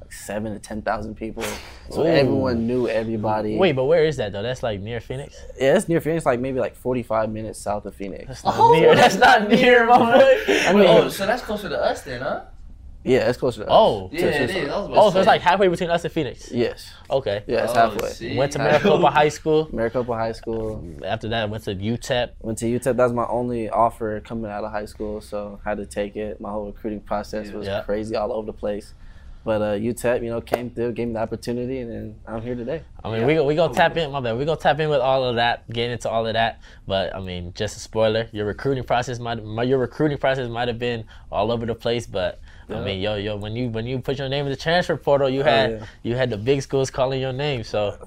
[0.00, 1.44] like seven to ten thousand people.
[1.90, 2.06] So Ooh.
[2.06, 3.56] everyone knew everybody.
[3.58, 4.42] Wait, but where is that though?
[4.42, 5.36] That's like near Phoenix.
[5.58, 8.26] yeah, it's near Phoenix, like maybe like forty-five minutes south of Phoenix.
[8.28, 8.94] That's not near.
[9.00, 10.36] That's not near, my boy.
[10.48, 12.44] I mean, oh, so that's closer to us then, huh?
[13.02, 13.72] Yeah, it's closer to us.
[13.72, 14.10] Oh.
[14.12, 14.56] Yeah, it is.
[14.68, 15.30] I was about Oh, so it's say.
[15.32, 16.52] like halfway between us and Phoenix.
[16.52, 16.92] Yes.
[17.10, 17.42] Okay.
[17.46, 18.08] Yeah, it's Oh, halfway.
[18.10, 18.36] see.
[18.36, 19.68] Went to Maricopa High School.
[19.72, 20.84] Maricopa High School.
[21.04, 22.30] After that, went to UTEP.
[22.40, 22.96] Went to UTEP.
[22.96, 26.40] That was my only offer coming out of high school, so had to take it.
[26.42, 27.80] My whole recruiting process was Yeah.
[27.82, 28.92] crazy, all over the place.
[29.42, 32.54] But uh, UTEP, you know, came through, gave me the opportunity, and then I'm here
[32.54, 32.82] today.
[33.02, 34.10] I mean, we go we gonna tap in.
[34.10, 34.36] My bad.
[34.36, 36.60] We gonna tap in with all of that, get into all of that.
[36.86, 38.28] But I mean, just a spoiler.
[38.32, 42.06] Your recruiting process might my, your recruiting process might have been all over the place.
[42.06, 42.38] But
[42.72, 45.28] I mean, yo yo, when you when you put your name in the transfer portal,
[45.28, 45.86] you oh, had yeah.
[46.02, 47.64] you had the big schools calling your name.
[47.64, 47.98] So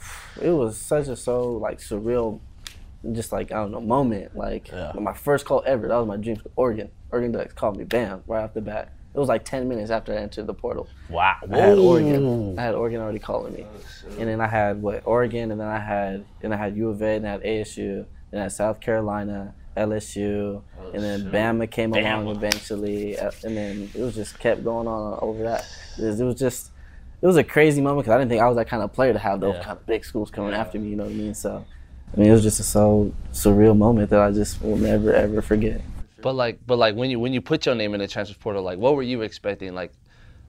[0.41, 2.39] It was such a so like surreal,
[3.11, 4.35] just like I don't know moment.
[4.35, 4.91] Like Yeah.
[4.99, 5.87] my first call ever.
[5.87, 6.37] That was my dream.
[6.37, 6.51] School.
[6.55, 6.89] Oregon.
[7.11, 7.83] Oregon Ducks called me.
[7.83, 8.91] Bam, right off the bat.
[9.13, 10.87] It was like 10 minutes after I entered the portal.
[11.07, 12.57] wow, I had Oregon.
[12.57, 15.67] I had Oregon already calling me, oh, and then I had what Oregon, and then
[15.67, 18.51] I had and I had U of A, and I had ASU, then I had
[18.51, 20.61] South Carolina, LSU,
[20.93, 25.19] and then Bama came along eventually, uh, and then it was just kept going on
[25.21, 25.65] over that.
[25.97, 26.71] It was, it was just
[27.21, 29.13] it was a crazy moment because I didn't think I was that kind of player
[29.13, 29.63] to have those Yeah.
[29.63, 30.89] kind of big schools coming after me.
[30.89, 31.33] You know what I mean?
[31.33, 31.65] So.
[32.15, 35.41] I mean, it was just a so surreal moment that I just will never ever
[35.41, 35.81] forget.
[36.21, 38.61] But like, but like when you when you put your name in the transfer portal,
[38.63, 39.73] like what were you expecting?
[39.73, 39.91] Like,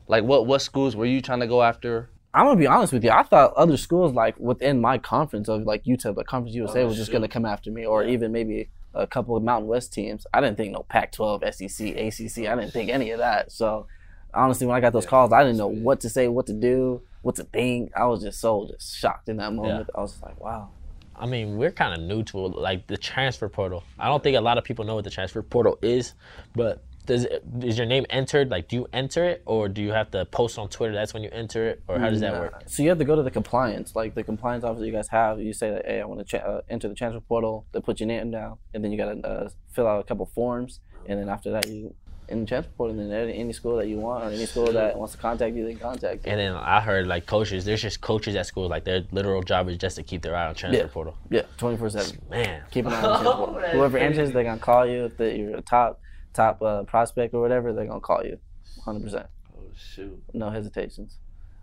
[0.07, 2.11] like what what schools were you trying to go after?
[2.35, 3.11] I'm gonna be honest with you.
[3.11, 6.97] I thought other schools like within my conference of like Utah, like Conference USA, was
[6.97, 10.27] just gonna come after me, or even maybe a couple of Mountain West teams.
[10.33, 12.49] I didn't think no Pac-12, SEC, ACC.
[12.49, 13.53] I didn't think any of that.
[13.53, 13.87] So
[14.33, 17.03] honestly, when I got those calls, I didn't know what to say, what to do,
[17.23, 17.93] what to think.
[17.97, 19.91] I was just so just shocked in that moment.
[19.95, 20.71] I was just like, wow.
[21.17, 23.85] I mean, we're kind of new to like the transfer portal.
[23.99, 26.15] I don't think a lot of people know what the transfer portal is,
[26.55, 28.51] but does it, is your name entered?
[28.51, 30.95] Like, do you enter it, or do you have to post on Twitter?
[30.95, 32.41] That's when you enter it, or how does that Nah.
[32.41, 32.63] work?
[32.67, 35.41] So you have to go to the compliance, like the compliance officer you guys have.
[35.41, 37.67] You say that, hey, I want to cha- uh, enter the transfer portal.
[37.73, 40.27] They put your name down, and then you got to uh, fill out a couple
[40.27, 41.95] forms, and then after that you
[42.27, 42.99] in the transfer portal.
[42.99, 45.63] And then any, school that you want, or any school that wants to contact you,
[45.67, 46.33] they can contact you.
[46.33, 47.67] And then I heard like coaches.
[47.67, 48.67] There's just coaches at school.
[48.67, 50.89] Like their literal job is just to keep their eye on transfer Yeah.
[50.91, 51.19] portal.
[51.29, 52.19] Yeah, twenty four seven.
[52.31, 53.71] Man, Keep an eye on transfer portal.
[53.73, 55.05] Whoever enters, they're gonna call you.
[55.05, 56.01] If they, you're a top
[56.35, 58.39] top uh, prospect or whatever, they're gonna call you,
[58.85, 59.27] hundred percent.
[59.57, 60.23] Oh shoot.
[60.33, 61.19] no hesitations.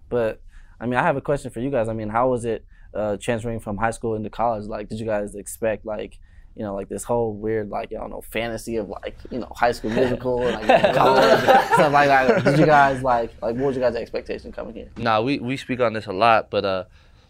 [0.10, 0.41] But
[0.79, 1.88] I mean, I have a question for you guys.
[1.88, 4.65] I mean, how was it uh, transferring from high school into college?
[4.65, 6.19] Like, did you guys expect like,
[6.55, 9.51] you know, like this whole weird like I don't know fantasy of like you know
[9.55, 12.43] high school musical and like college stuff like that?
[12.43, 14.89] Did you guys like like what was your guys' expectation coming here?
[14.97, 16.86] Nah, we we speak on this a lot, but uh,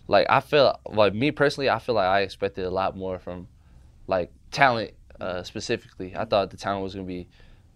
[0.07, 3.47] like I feel like me personally, I feel like I expected a lot more from,
[4.07, 6.15] like talent uh, specifically.
[6.15, 7.29] I thought the talent was gonna be,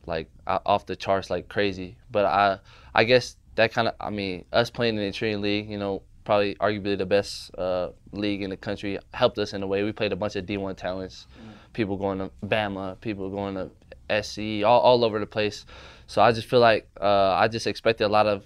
[0.06, 1.98] like off the charts, like crazy.
[2.12, 2.60] But I
[2.94, 6.02] I guess that kind of I mean us playing in the Trinity League, you know,
[6.24, 9.84] probably arguably the best uh, league in the country, helped us in a way.
[9.84, 11.28] We played a bunch of D1 talents,
[11.74, 15.66] people going to Bama, people going to SC, all all over the place.
[16.08, 18.44] So I just feel like uh, I just expected a lot of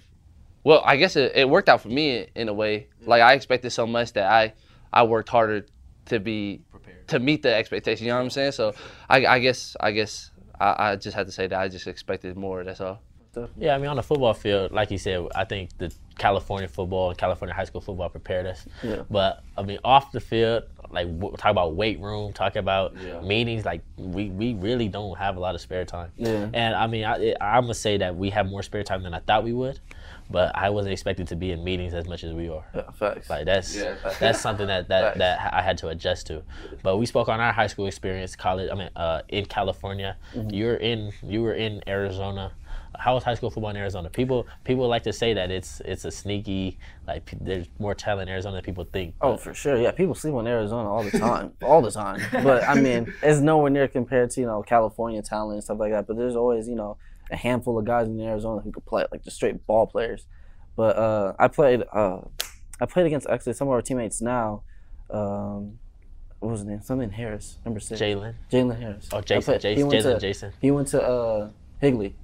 [0.62, 2.88] well, I guess it, it worked out for me in a way.
[3.04, 4.52] Like I expected so much that I
[4.92, 5.66] I worked harder
[6.06, 6.60] to be
[7.08, 8.06] to meet the expectation.
[8.06, 8.52] You know what I'm saying?
[8.52, 8.74] So
[9.08, 12.36] I, I guess I guess I, I just had to say that I just expected
[12.36, 12.64] more.
[12.64, 13.00] That's all.
[13.56, 17.10] Yeah, I mean, on the football field, like you said, I think the California football
[17.10, 18.66] and California high school football prepared us.
[18.82, 19.02] Yeah.
[19.08, 23.64] But I mean, off the field, like w- talk about weight room, talk about meetings.
[23.64, 26.10] Like we, we really don't have a lot of spare time.
[26.16, 26.48] Yeah.
[26.52, 29.20] And I mean, I, I'm gonna say that we have more spare time than I
[29.20, 29.78] thought we would,
[30.30, 32.64] but I wasn't expected to be in meetings as much as we are.
[32.74, 33.28] Yeah, facts.
[33.28, 33.82] Like that's
[34.18, 36.42] that's something that that, that I had to adjust to.
[36.82, 38.70] But we spoke on our high school experience, college.
[38.70, 40.16] I mean, uh, in California,
[40.48, 42.52] you're in you were in Arizona.
[42.98, 44.10] How was high school football in Arizona?
[44.10, 48.28] People people like to say that it's it's a sneaky like pe- there's more talent
[48.28, 49.14] in Arizona than people think.
[49.20, 49.76] Oh, for sure.
[49.76, 52.20] Yeah, people sleep on Arizona all the time, all the time.
[52.32, 55.92] But I mean, it's nowhere near compared to you know California talent and stuff like
[55.92, 56.06] that.
[56.06, 56.98] But there's always you know
[57.30, 60.26] a handful of guys in Arizona who could play, like just straight ball players.
[60.76, 62.20] But uh, I played, uh,
[62.80, 64.62] I played against actually some of our teammates now.
[65.10, 65.78] Um,
[66.38, 66.80] what was his name?
[66.82, 68.00] Something Harris, number six.
[68.00, 68.34] Jalen.
[68.50, 69.08] Jalen Harris.
[69.12, 69.42] Oh, Jason.
[69.58, 69.86] played- he Jason.
[69.88, 70.12] went Jason.
[70.14, 70.52] to- Jason.
[70.60, 72.14] He went to uh, Higley,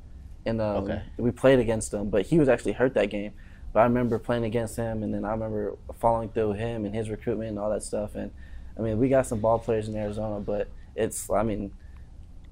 [0.46, 1.02] and um, Okay.
[1.18, 2.08] we played against him.
[2.08, 3.32] But he was actually hurt that game.
[3.72, 7.10] But I remember playing against him, and then I remember following through him and his
[7.10, 8.14] recruitment and all that stuff.
[8.14, 8.30] And
[8.78, 11.72] I mean, we got some ball players in Arizona, but it's I mean,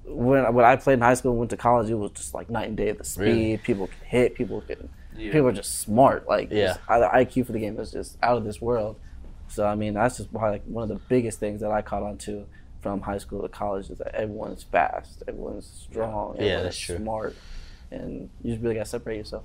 [0.07, 2.49] when when I played in high school and went to college, it was just like
[2.49, 2.91] night and day.
[2.91, 3.57] The speed, Really?
[3.57, 4.87] people could hit, people could,
[5.17, 6.27] people are just smart.
[6.27, 6.67] Like Yeah.
[6.67, 8.97] just- the IQ for the game is just out of this world.
[9.47, 12.03] So I mean, that's just probably like one of the biggest things that I caught
[12.03, 12.45] on to
[12.81, 16.97] from high school to college is that everyone's fast, everyone's strong, Yeah, everyone's that's true.
[16.97, 17.35] smart,
[17.91, 19.43] and you just really got to separate yourself.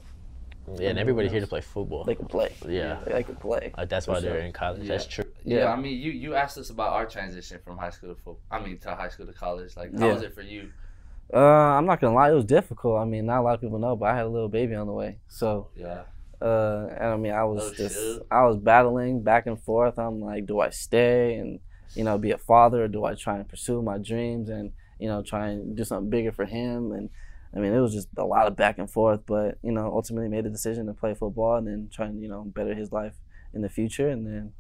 [0.76, 2.04] Yeah, and everybody here to play football.
[2.04, 2.52] They can play.
[2.68, 2.98] Yeah.
[3.06, 3.72] they, they can play.
[3.76, 4.40] Like that's For why they're sure.
[4.42, 4.86] in college.
[4.86, 5.24] That's true.
[5.45, 5.72] Yeah, Yeah.
[5.72, 8.41] I mean, you you asked us about our transition from high school to football.
[8.51, 9.76] I mean, to high school to college.
[9.76, 10.14] Like, how Yeah.
[10.14, 10.70] was it for you?
[11.32, 12.99] Uh, I'm not gonna lie, it was difficult.
[13.01, 14.86] I mean, not a lot of people know, but I had a little baby on
[14.86, 15.18] the way.
[15.28, 16.03] So, Yeah.
[16.43, 18.26] uh, and I mean, I was Oh, just, shit.
[18.30, 19.99] I was battling back and forth.
[19.99, 21.61] I'm like, do I stay and,
[21.95, 25.07] you know, be a father, or do I try and pursue my dreams and, you
[25.09, 26.91] know, try and do something bigger for him?
[26.93, 27.11] And
[27.55, 29.20] I mean, it was just a lot of back and forth.
[29.26, 32.28] But you know, ultimately made the decision to play football and then try and, you
[32.28, 33.14] know, better his life
[33.55, 34.09] in the future.
[34.09, 34.53] And then,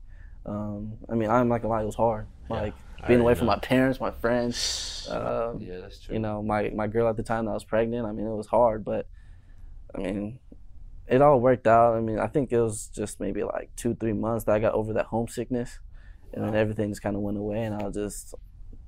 [0.46, 2.26] um, I mean, I'm not gonna lie, it was hard.
[2.48, 4.86] Like I being away already from my parents, my friends.
[5.10, 6.14] Um, Yeah, that's true.
[6.14, 8.06] you know, my my girl at the time that was pregnant.
[8.06, 9.06] I mean, it was hard, but
[9.94, 10.38] I mean,
[11.08, 11.94] it all worked out.
[11.96, 14.74] I mean, I think it was just maybe like two, three months that I got
[14.74, 15.80] over that homesickness,
[16.32, 18.34] and then everything just kind of went away, and I was just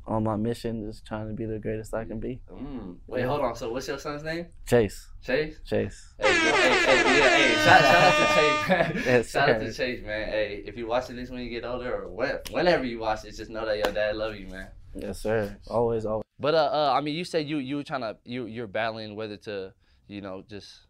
[0.07, 2.41] on my mission, just trying to be the greatest I can be.
[2.51, 2.97] Mm.
[3.07, 3.55] Wait, hold on.
[3.55, 4.47] So what's your son's name?
[4.67, 5.61] Chase, Chase.
[5.65, 6.15] Chase.
[6.19, 9.25] Hey, hey, hey, yeah, hey, shout, shout out to Chase, man.
[9.25, 9.73] Shout out to.
[9.73, 10.29] Chase, man.
[10.29, 13.37] Hey, if you're watching this when you get older or when, whenever you watch it,
[13.37, 14.69] just know that your dad love you, man.
[14.95, 15.57] Yes, sir.
[15.69, 16.25] Always, always.
[16.39, 19.15] But uh, uh I mean, you said you you were trying to you you're battling
[19.15, 19.73] whether to,
[20.09, 20.87] you know, just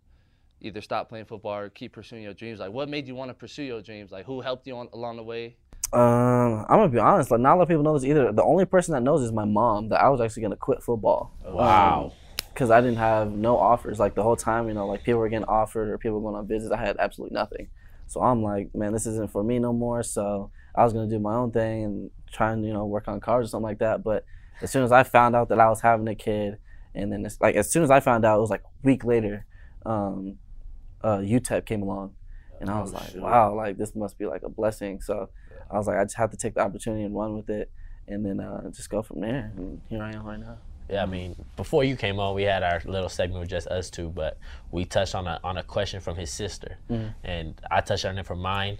[0.63, 2.61] either stop playing football or keep pursuing your dreams.
[2.61, 4.11] Like, what made you want to pursue your dreams?
[4.11, 5.57] Like, who helped you on along the way?
[5.93, 7.31] Um, I'm gonna be honest.
[7.31, 8.33] Like, not a lot of people know this either.
[8.33, 11.33] The only person that knows is my mom that I was actually gonna quit football.
[11.45, 12.13] Wow.
[12.53, 13.99] because I didn't have no offers.
[13.99, 16.39] Like the whole time, you know, like people were getting offered or people were going
[16.39, 16.73] on visits.
[16.73, 17.69] I had absolutely nothing.
[18.07, 20.03] So I'm like, man, this isn't for me no more.
[20.03, 23.21] So I was gonna do my own thing and try and you know work on
[23.21, 24.03] cars or something like that.
[24.03, 24.25] But
[24.61, 26.59] as soon as I found out that I was having a kid,
[26.95, 29.05] and then it's like as soon as I found out, it was like a week
[29.05, 29.47] later,
[29.87, 30.37] um,
[31.03, 32.15] uh, UTEP came along,
[32.63, 35.01] and I was like, wow, like this must be like a blessing.
[35.01, 35.29] So
[35.69, 37.71] I was like, I just have to take the opportunity and run with it,
[38.07, 39.53] and then uh, just go from there.
[39.57, 40.59] And here I am right now.
[40.89, 43.91] Yeah, I mean, before you came on, we had our little segment with just us
[43.91, 44.39] two, but
[44.71, 46.79] we touched on a on a question from his sister,
[47.25, 48.79] and I touched on it from mine,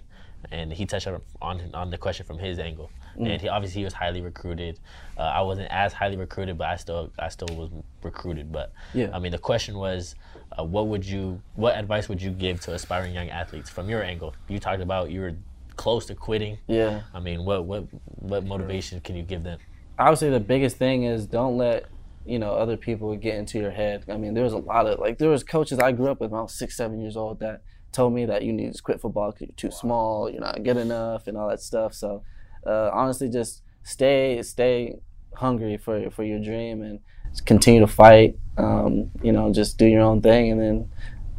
[0.51, 2.89] and he touched on on, on the question from his angle.
[3.17, 4.79] And he obviously he was highly recruited.
[5.17, 7.69] Uh, I wasn't as highly recruited, but I still I still was
[8.01, 8.51] recruited.
[8.51, 9.09] But Yeah.
[9.13, 10.15] I mean, the question was,
[10.57, 14.03] uh, what would you what advice would you give to aspiring young athletes from your
[14.03, 14.33] angle?
[14.47, 15.35] You talked about you were
[15.75, 16.57] close to quitting.
[16.67, 17.01] Yeah.
[17.13, 17.85] I mean, what what
[18.15, 19.59] what motivation can you give them?
[19.99, 21.85] obviously the biggest thing is don't let
[22.25, 24.05] you know other people get into your head.
[24.09, 26.31] I mean, there was a lot of like there was coaches I grew up with
[26.31, 27.61] when I was six, seven years old that
[27.91, 30.77] told me that you need to quit football because you're too small, you're not good
[30.77, 31.93] enough, and all that stuff.
[31.93, 32.23] So
[32.65, 34.99] uh, honestly, just stay stay
[35.35, 36.99] hungry for for your dream and
[37.45, 38.37] continue to fight.
[38.57, 40.91] Um, you know, just do your own thing, and then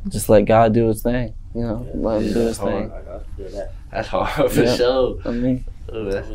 [0.08, 1.34] just let God do His thing.
[1.54, 2.92] You know, let Him do His thing.
[3.90, 4.74] That's hard for Yeah.
[4.76, 5.18] sure.
[5.24, 5.64] I mean,
[5.94, 6.28] Ooh, that's,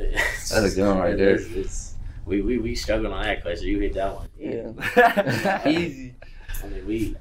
[0.52, 1.36] that's a good one right there.
[1.36, 1.86] It's- it's-
[2.26, 3.70] we, we, we struggled on that question.
[3.70, 4.30] You hit that one.
[4.38, 5.68] yeah.
[5.68, 6.14] Easy.
[6.64, 7.16] I mean, we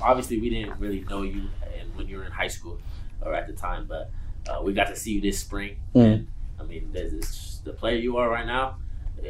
[0.00, 2.78] obviously we didn't really know you and when you were in high school
[3.20, 4.10] or at the time, but
[4.48, 5.78] uh, we got to see you this spring.
[5.96, 6.04] Mm.
[6.14, 6.28] And
[6.62, 8.76] I mean, there's this, the player you are right now.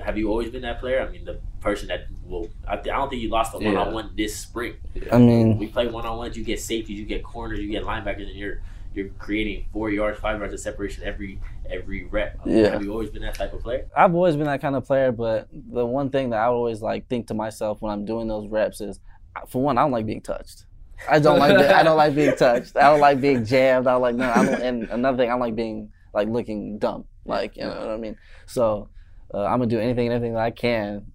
[0.05, 1.01] Have you always been that player?
[1.07, 2.49] I mean, the person that will.
[2.67, 4.75] I, I don't think you lost a one on one this spring.
[5.11, 6.37] I mean, We play one on ones.
[6.37, 8.63] You get safeties, you get corners, you get linebackers, and you're
[8.95, 12.39] you're creating four yards, five yards of separation every every rep.
[12.45, 12.71] I mean, Yeah.
[12.71, 13.87] Have you always been that type of player?
[13.97, 17.09] I've always been that kind of player, but the one thing that I always like
[17.09, 18.99] think to myself when I'm doing those reps is,
[19.49, 20.65] for one, I don't like being touched.
[21.11, 22.77] I don't like be- I don't like being touched.
[22.77, 23.87] I don't like being jammed.
[23.87, 24.31] I don't like no.
[24.31, 27.05] I don't, and another thing, I don't like being like looking dumb.
[27.25, 28.17] Like you know what I mean.
[28.47, 28.89] So
[29.33, 31.07] uh, I'm gonna do anything and everything that I can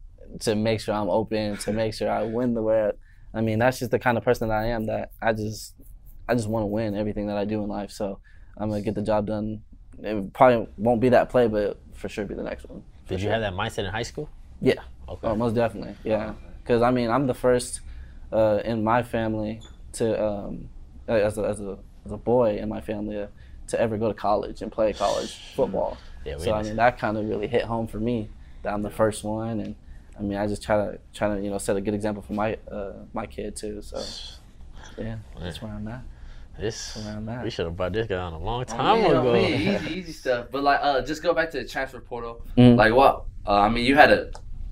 [0.42, 2.96] to make sure I'm open, to make sure I win the world.
[3.34, 4.86] I mean, that's just the kind of person that I am.
[4.86, 5.76] That I just
[6.28, 7.92] I just want to win everything that I do in life.
[7.92, 8.20] So
[8.58, 9.62] I'm gonna get the job done.
[10.00, 12.84] It probably won't be that play, but for sure be the next one.
[13.08, 14.30] Did you have that mindset in high school?
[14.62, 14.82] Yeah.
[15.08, 15.28] Okay.
[15.28, 15.96] Oh, most definitely.
[16.04, 16.34] Yeah.
[16.62, 17.82] Because I mean, I'm the first
[18.32, 19.62] uh, in my family
[19.94, 20.70] to, um,
[21.08, 23.28] as a, as a as a boy in my family, uh,
[23.68, 25.98] to ever go to college and play college football.
[26.26, 28.30] Yeah, so I mean, that kind of really hit home for me
[28.64, 29.76] that I'm the first one, and
[30.18, 32.34] I mean, I just try to try to you know set a good example for
[32.34, 33.82] my uh, my kid too.
[33.82, 34.02] So
[34.98, 36.02] yeah, that's where I'm at.
[36.60, 37.44] This Around that.
[37.44, 39.34] we should have brought this guy on a long Oh, time man, oh, ago.
[39.34, 39.52] man,
[39.86, 40.48] easy, easy stuff.
[40.52, 42.42] But like, uh, just go back to the transfer portal.
[42.58, 42.76] Mhm.
[42.76, 43.26] Like, what?
[43.46, 44.32] Uh, I mean, you had an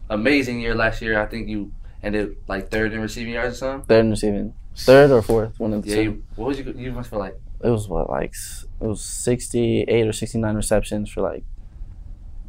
[0.09, 1.21] amazing year last year.
[1.21, 1.71] I think you
[2.01, 3.87] ended like third in receiving yards or something.
[3.87, 5.95] Third in receiving, third or fourth, one of the Yeah.
[5.97, 6.01] two.
[6.01, 6.73] You, what was you?
[6.75, 7.39] You must feel like.
[7.63, 8.33] It was what like
[8.81, 11.43] it was 68 or 69 receptions for like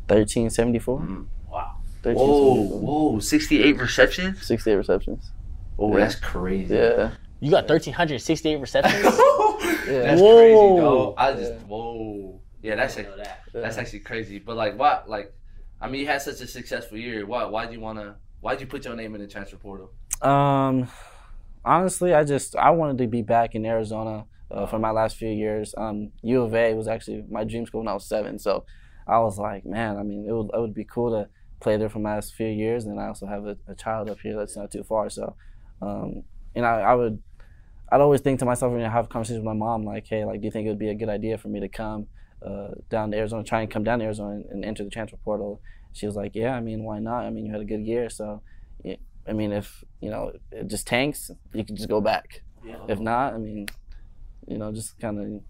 [0.08, 1.26] 1374 Mm.
[1.50, 1.76] Wow.
[2.02, 2.80] 1374.
[2.80, 4.42] whoa, sixty-eight receptions.
[4.46, 5.32] 68 receptions
[5.78, 6.00] Oh, Yeah.
[6.04, 6.74] that's crazy.
[6.74, 9.02] yeah You got 1,368 receptions?
[9.86, 10.36] That's Whoa.
[10.36, 11.14] crazy, dog.
[11.16, 11.58] I just Yeah.
[11.68, 12.40] whoa.
[12.62, 13.40] Yeah, that's I a, that.
[13.52, 14.40] that's actually crazy.
[14.40, 15.02] But like, why?
[15.06, 15.32] Like,
[15.80, 17.24] I mean, you had such a successful year.
[17.24, 17.44] Why?
[17.44, 18.16] Why'd you wanna?
[18.40, 19.90] Why'd you put your name in the transfer portal?
[20.22, 20.88] um
[21.62, 25.28] honestly i just i wanted to be back in arizona uh, for my last few
[25.28, 28.64] years um u of a was actually my dream school when i was seven so
[29.06, 31.28] i was like man i mean it would, it would be cool to
[31.60, 34.20] play there for my last few years, and I also have a, a child up
[34.20, 35.08] here that's not too far.
[35.10, 35.34] So,
[35.82, 36.22] um,
[36.54, 37.22] and I, I would,
[37.90, 40.40] I'd always think to myself when I have conversations with my mom, like, hey, like,
[40.40, 42.08] do you think it would be a good idea for me to come
[42.44, 45.16] uh, down to Arizona, try and come down to Arizona and, and, enter the transfer
[45.18, 45.60] portal?
[45.92, 47.24] She was like, yeah, I mean, why not?
[47.24, 48.42] I mean, you had a good year, so,
[49.28, 52.42] I mean, if you know it just tanks, you can just go back.
[52.64, 52.76] Yeah.
[52.86, 53.66] If not, I mean,
[54.46, 55.42] you know, just kind of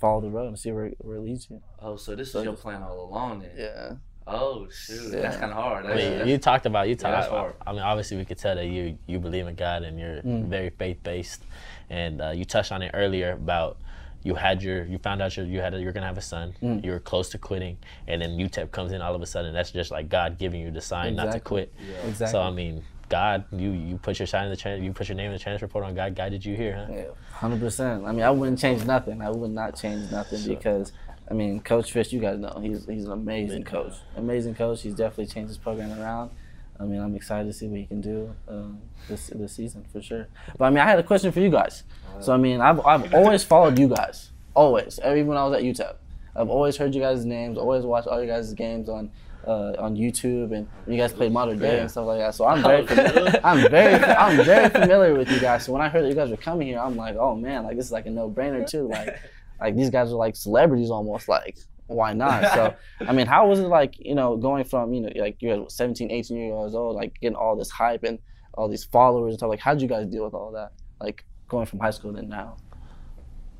[0.00, 1.62] follow the road and see where, where it leads you.
[1.80, 3.50] Oh, so this so, is your plan all along then?
[3.56, 3.94] Yeah.
[4.26, 5.22] Oh shoot, yeah.
[5.22, 5.84] that's kind of hard.
[5.84, 7.30] That's, I mean, you talked about you talked.
[7.30, 9.98] Yeah, about, I mean, obviously we could tell that you you believe in God and
[9.98, 10.46] you're mm.
[10.46, 11.42] very faith based,
[11.90, 13.78] and uh, you touched on it earlier about
[14.22, 16.54] you had your you found out you you had a, you're gonna have a son.
[16.62, 16.84] Mm.
[16.84, 19.52] You were close to quitting, and then UTEP comes in all of a sudden.
[19.52, 21.26] That's just like God giving you the sign exactly.
[21.26, 21.74] not to quit.
[21.80, 22.08] Yeah.
[22.08, 22.32] Exactly.
[22.32, 25.26] So I mean, God, you you put your sign in the you put your name
[25.26, 27.14] in the transfer report on God guided you here, huh?
[27.42, 28.04] Hundred percent.
[28.06, 29.20] I mean, I wouldn't change nothing.
[29.20, 30.54] I would not change nothing sure.
[30.54, 30.92] because
[31.28, 33.94] I mean, Coach Fisch, you guys know he's he's an amazing coach.
[34.16, 34.82] Amazing coach.
[34.82, 36.30] He's definitely changed his program around.
[36.78, 40.00] I mean, I'm excited to see what he can do um, this this season for
[40.00, 40.28] sure.
[40.56, 41.82] But I mean, I had a question for you guys.
[42.20, 44.30] So I mean, I've I've always followed you guys.
[44.54, 45.00] Always.
[45.04, 45.96] Even when I was at UTEP,
[46.36, 47.58] I've always heard you guys' names.
[47.58, 49.10] Always watched all you guys' games on
[49.46, 52.34] uh, on YouTube, and you guys played Mater Dei and stuff like that.
[52.34, 55.64] So I'm very, familiar, I'm very, I'm very familiar with you guys.
[55.64, 57.76] So when I heard that you guys were coming here, I'm like, oh man, like
[57.76, 58.88] this is like a no brainer too.
[58.88, 59.18] Like
[59.60, 61.28] like these guys are like celebrities almost.
[61.28, 62.52] Like why not?
[62.52, 65.68] So I mean, how was it like you know going from you know like you're
[65.68, 68.18] 17, 18 years old, like getting all this hype and
[68.54, 69.48] all these followers and stuff.
[69.48, 70.72] Like how did you guys deal with all that?
[71.00, 72.56] Like going from high school to now.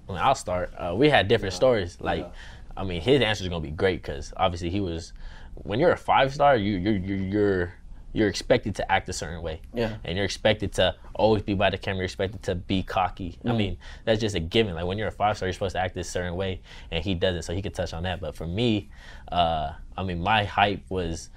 [0.08, 0.72] Well, I'll start.
[0.76, 1.58] Uh, we had different yeah.
[1.58, 1.98] stories.
[2.00, 2.32] Like, yeah.
[2.76, 5.12] I mean, his answer is gonna be great because obviously he was.
[5.62, 7.74] When you're a five star, you you're you're, you're
[8.12, 9.60] you're expected to act a certain way.
[9.72, 9.96] Yeah.
[10.04, 11.98] And you're expected to always be by the camera.
[11.98, 13.38] You're expected to be cocky.
[13.44, 13.50] Mm.
[13.50, 14.74] I mean, that's just a given.
[14.74, 16.60] Like when you're a five star, you're supposed to act a certain way,
[16.90, 17.42] and he doesn't.
[17.42, 18.20] So he could touch on that.
[18.20, 18.90] But for me,
[19.30, 21.30] uh, I mean, my hype was.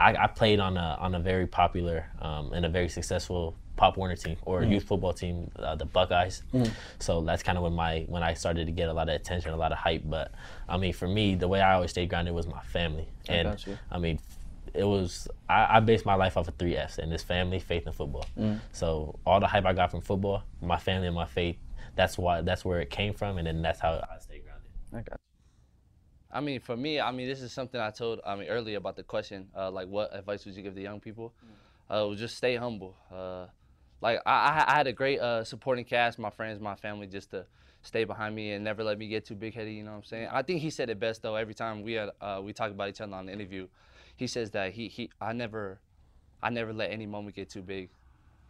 [0.00, 3.96] I, I, played on a on a very popular um, and a very successful Pop
[3.96, 4.72] Warner team or mm.
[4.72, 6.42] youth football team, uh, the Buckeyes.
[6.52, 6.70] Mm.
[6.98, 9.54] So that's kind of when my when I started to get a lot of attention,
[9.54, 10.02] a lot of hype.
[10.04, 10.32] But
[10.68, 13.56] I mean, for me, the way I always stayed grounded was my family, and I,
[13.92, 14.18] I mean,
[14.74, 17.86] it was I, I, based my life off of three F's, and it's family, faith,
[17.86, 18.26] and football.
[18.36, 18.60] Mm.
[18.72, 21.56] So all the hype I got from football, my family and my faith,
[21.94, 24.70] that's why that's where it came from, and then that's how I stayed grounded.
[24.92, 25.20] I got.
[26.30, 28.96] I mean, for me, I mean, this is something I told I mean earlier about
[28.96, 31.32] the question, uh, like what advice would you give the young people?
[31.90, 32.12] Mm.
[32.12, 32.96] Uh, just stay humble.
[33.10, 33.46] Uh,
[34.00, 37.46] like I, I had a great uh, supporting cast, my friends, my family, just to
[37.82, 39.72] stay behind me and never let me get too big headed.
[39.72, 40.28] You know what I'm saying?
[40.30, 41.34] I think he said it best though.
[41.34, 43.66] Every time we had uh, we talk about each other on the interview,
[44.16, 45.80] he says that he he I never
[46.42, 47.90] I never let any moment get too big,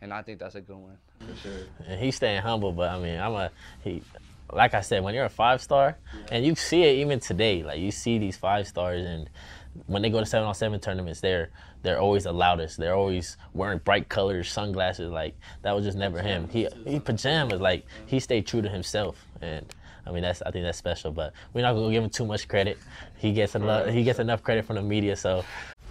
[0.01, 1.61] and I think that's a good one for sure.
[1.87, 3.51] And he's staying humble, but I mean I'm a
[3.83, 4.03] he.
[4.51, 6.27] Like I said, when you're a five star, yeah.
[6.33, 9.29] and you see it even today, like you see these five stars and
[9.87, 11.51] when they go to seven on seven tournaments, they're
[11.83, 12.79] they're always the loudest.
[12.79, 15.11] They're always wearing bright colors, sunglasses.
[15.11, 16.49] Like that was just never him.
[16.49, 17.61] He he pajamas.
[17.61, 19.65] Like he stayed true to himself, and
[20.07, 21.13] I mean that's I think that's special.
[21.13, 22.79] But we're not gonna give him too much credit.
[23.17, 25.17] He gets enough he gets enough credit from the media.
[25.17, 25.45] So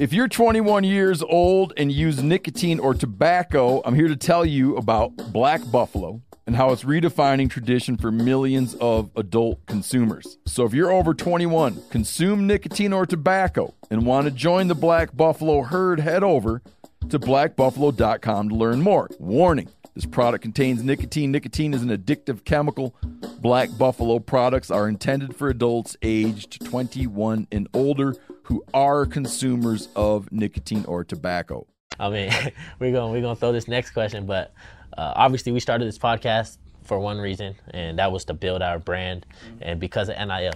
[0.00, 4.76] If you're 21 years old and use nicotine or tobacco, I'm here to tell you
[4.76, 10.36] about Black Buffalo and how it's redefining tradition for millions of adult consumers.
[10.46, 15.16] So if you're over 21, consume nicotine or tobacco, and want to join the Black
[15.16, 16.60] Buffalo herd, head over
[17.08, 19.08] to blackbuffalo.com to learn more.
[19.20, 21.30] Warning this product contains nicotine.
[21.30, 22.94] Nicotine is an addictive chemical.
[23.40, 30.30] Black Buffalo products are intended for adults aged 21 and older who are consumers of
[30.32, 31.66] nicotine or tobacco.
[32.00, 32.32] I mean,
[32.80, 34.52] we're gonna we're gonna throw this next question, but
[34.98, 38.78] uh, obviously we started this podcast for one reason, and that was to build our
[38.78, 39.26] brand,
[39.60, 40.52] and because of NIL.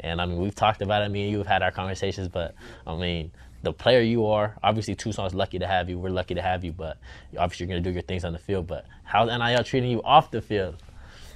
[0.00, 1.10] And I mean, we've talked about it.
[1.10, 2.54] Me and you have had our conversations, but
[2.86, 3.30] I mean,
[3.62, 5.98] the player you are, obviously Tucson's lucky to have you.
[5.98, 6.98] We're lucky to have you, but
[7.38, 8.66] obviously you're gonna do your things on the field.
[8.66, 10.76] But how's NIL treating you off the field?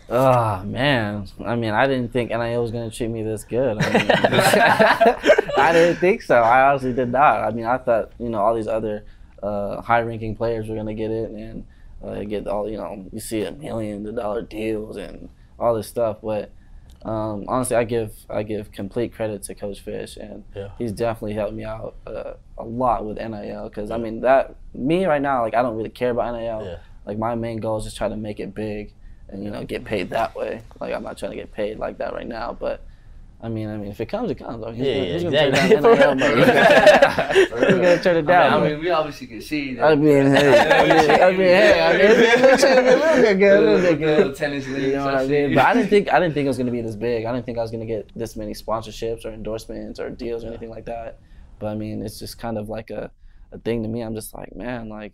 [0.08, 3.78] Oh man, I mean, I didn't think NIL was gonna treat me this good.
[3.80, 4.10] I, mean,
[5.56, 6.36] I didn't think so.
[6.36, 7.42] I honestly did not.
[7.42, 9.04] I mean, I thought you know all these other
[9.42, 11.66] uh, high-ranking players were gonna get it and
[12.02, 13.06] uh, get all you know.
[13.12, 16.52] You see a million dollar deals and all this stuff, but
[17.04, 20.68] um, honestly, I give I give complete credit to Coach Fisch, and Yeah.
[20.78, 23.68] he's definitely helped me out uh, a lot with NIL.
[23.68, 26.64] Because I mean, that me right now, like I don't really care about NIL.
[26.64, 26.78] Yeah.
[27.06, 28.94] Like my main goal is just try to make it big,
[29.28, 30.62] and you know, get paid that way.
[30.80, 32.80] Like I'm not trying to get paid like that right now, but.
[33.44, 34.64] I mean, I mean, if it comes, it comes.
[34.64, 35.76] Who's Yeah, gonna, yeah, exactly.
[35.82, 36.40] turn down NIL money?
[36.40, 38.52] Who's gonna- who's gonna turn it down?
[38.54, 39.84] I but- mean, we obviously can see that.
[39.84, 43.38] I mean, hey, I mean, I mean, hey, I mean, it's, it's a little bit
[43.38, 44.18] good, a little bit good.
[44.18, 44.82] Little tennis league.
[44.84, 45.54] You know what I mean?
[45.54, 47.26] But I didn't think I didn't think it was gonna be this big.
[47.26, 50.48] I didn't think I was gonna get this many sponsorships or endorsements or deals or
[50.48, 51.18] anything like that.
[51.58, 53.10] But I mean, it's just kind of like a,
[53.52, 54.00] a thing to me.
[54.00, 55.12] I'm just like, man, like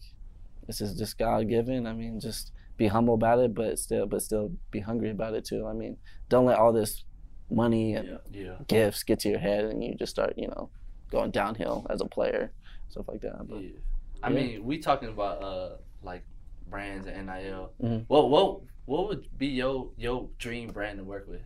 [0.68, 1.85] this is just God given.
[1.87, 5.45] I mean, just be humble about it, but still, but still be hungry about it
[5.45, 5.66] too.
[5.66, 5.97] I mean,
[6.28, 7.03] don't let all this
[7.51, 8.57] money and yeah.
[8.66, 10.70] gifts get to your head and you just start, you know,
[11.11, 12.53] going downhill as a player,
[12.88, 13.48] stuff like that.
[13.48, 13.70] But Yeah.
[14.22, 16.24] I mean, we talking about uh like
[16.68, 17.72] brands and NIL.
[17.82, 18.05] Mhm.
[18.09, 21.42] What what what would be your your dream brand to work with?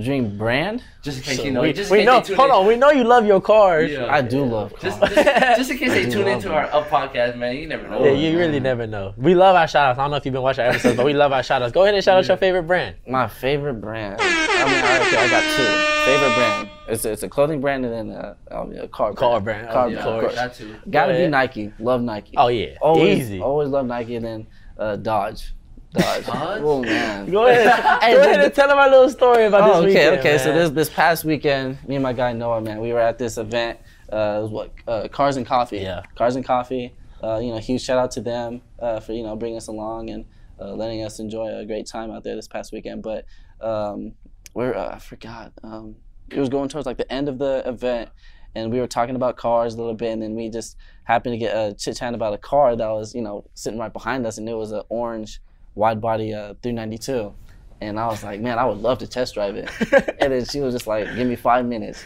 [0.00, 1.62] Dream brand, Just in case So you know.
[1.62, 2.20] we, just we know.
[2.20, 2.54] they Hold in.
[2.54, 3.90] on, we know you love your cars.
[3.90, 4.06] Yeah.
[4.06, 5.14] I do love Just, cars.
[5.14, 6.56] just, just in case they tune into them.
[6.56, 7.56] our up podcast, man.
[7.56, 8.04] You never know.
[8.04, 9.14] Yeah, you really never know.
[9.16, 9.98] We love our shout outs.
[9.98, 11.72] I don't know if you've been watching our episodes, but we love our shout outs.
[11.72, 12.96] Go ahead and shout out your favorite brand.
[13.08, 14.20] My favorite brand.
[14.20, 16.10] I mean, I, okay, I got two.
[16.12, 16.70] Favorite brand.
[16.88, 19.18] It's a, it's a clothing brand and then a, um, a car brand.
[19.18, 20.36] Car brand, Car oh, Yeah, brand, of of course.
[20.38, 20.58] course.
[20.58, 20.90] That.
[20.90, 21.30] Gotta Go be ahead.
[21.32, 21.72] Nike.
[21.80, 22.34] Love Nike.
[22.36, 23.40] Oh yeah, always, easy.
[23.40, 24.46] Always love Nike and then
[24.78, 25.52] uh, Dodge.
[25.92, 26.26] Dodge.
[26.26, 26.60] Dodge?
[26.62, 27.30] Oh man.
[27.30, 28.00] Go ahead.
[28.02, 30.20] Hey, Go ahead and tell them our little story about Oh, this okay, weekend.
[30.20, 30.38] okay.
[30.38, 30.56] So man.
[30.58, 33.78] this this past weekend, me and my guy Noah, man, we were at this event.
[34.12, 35.78] Uh, it was what uh, Cars and Coffee.
[35.78, 36.02] Yeah.
[36.14, 36.94] Cars and Coffee.
[37.22, 40.10] Uh, you know, huge shout out to them uh, for you know bringing us along
[40.10, 40.24] and
[40.60, 43.02] uh, letting us enjoy a great time out there this past weekend.
[43.02, 43.24] But
[43.60, 44.12] um,
[44.54, 45.52] we're uh, I forgot.
[45.62, 45.96] Um,
[46.30, 48.10] it was going towards like the end of the event.
[48.54, 51.38] And we were talking about cars a little bit, and then we just happened to
[51.38, 54.38] get a chit chat about a car that was, you know, sitting right behind us,
[54.38, 55.40] and it was an orange
[55.78, 57.32] wide body uh, 392.
[57.80, 59.70] And I was like, man, I would love to test drive it.
[60.20, 62.02] and then she was just like, give me five minutes.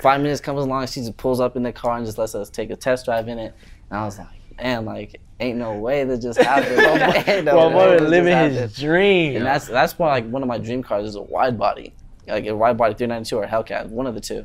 [0.00, 2.48] Five minutes comes along, she just pulls up in the car and just lets us
[2.48, 3.54] take a test drive in it.
[3.90, 6.76] And I was like, man, like, ain't no way that just happened.
[7.44, 9.36] No Well, boy, just living his dream.
[9.36, 11.92] And that's that's why like one of my dream cars is a wide body,
[12.28, 14.44] like a wide body 392 or Hellcat, one of the two.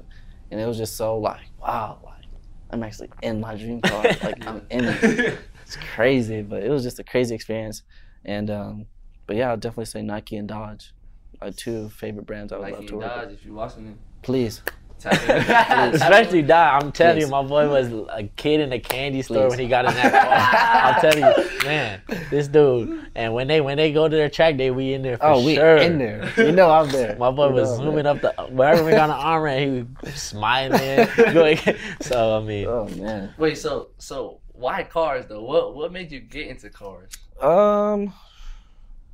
[0.50, 2.26] And it was just so like, wow, like
[2.72, 5.38] I'm actually in my dream car, like I'm in it.
[5.64, 7.84] It's crazy, but it was just a crazy experience.
[8.28, 8.86] And um,
[9.26, 10.94] but yeah, I'll definitely say Nike and Dodge,
[11.42, 13.40] are two favorite brands I would love Nike to and work Dodge, with.
[13.40, 13.96] if you're watching it.
[14.22, 14.62] Please,
[15.00, 15.94] Tap in.
[15.96, 19.50] Especially that, I'm telling you, my boy was a kid in a candy store Please.
[19.52, 21.12] when he got in that car.
[21.14, 22.02] I'm telling you, man,
[22.32, 23.06] this dude.
[23.16, 25.46] And when they when they go to their track day, we in there for oh
[25.46, 25.78] we sure.
[25.78, 27.16] in there, you know I'm there.
[27.18, 28.14] My boy You was know zooming there.
[28.14, 31.08] up the wherever we got an arm ran, he was smiling.
[31.34, 31.60] going,
[32.02, 33.34] so I mean, Oh man.
[33.38, 35.44] Wait, so so why cars though?
[35.44, 37.12] What what made you get into cars?
[37.42, 38.14] Um,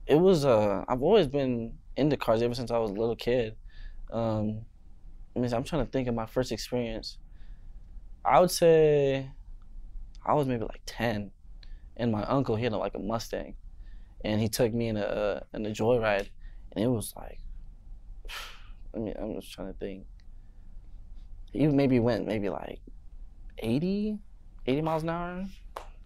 [0.08, 3.56] it was uh, I've always been into cars ever since I was a little kid.
[4.12, 4.62] Um,
[5.36, 7.18] I mean, I'm trying to think of my first experience.
[8.24, 9.30] I would say
[10.26, 11.32] I was maybe like ten,
[11.98, 13.56] and my uncle he had like a Mustang,
[14.24, 16.30] and he took me in a in a joyride,
[16.72, 17.40] and it was like,
[18.96, 20.06] I mean, I'm just trying to think.
[21.52, 22.80] He maybe went maybe like
[23.60, 24.18] 80,
[24.66, 25.46] 80 miles an hour,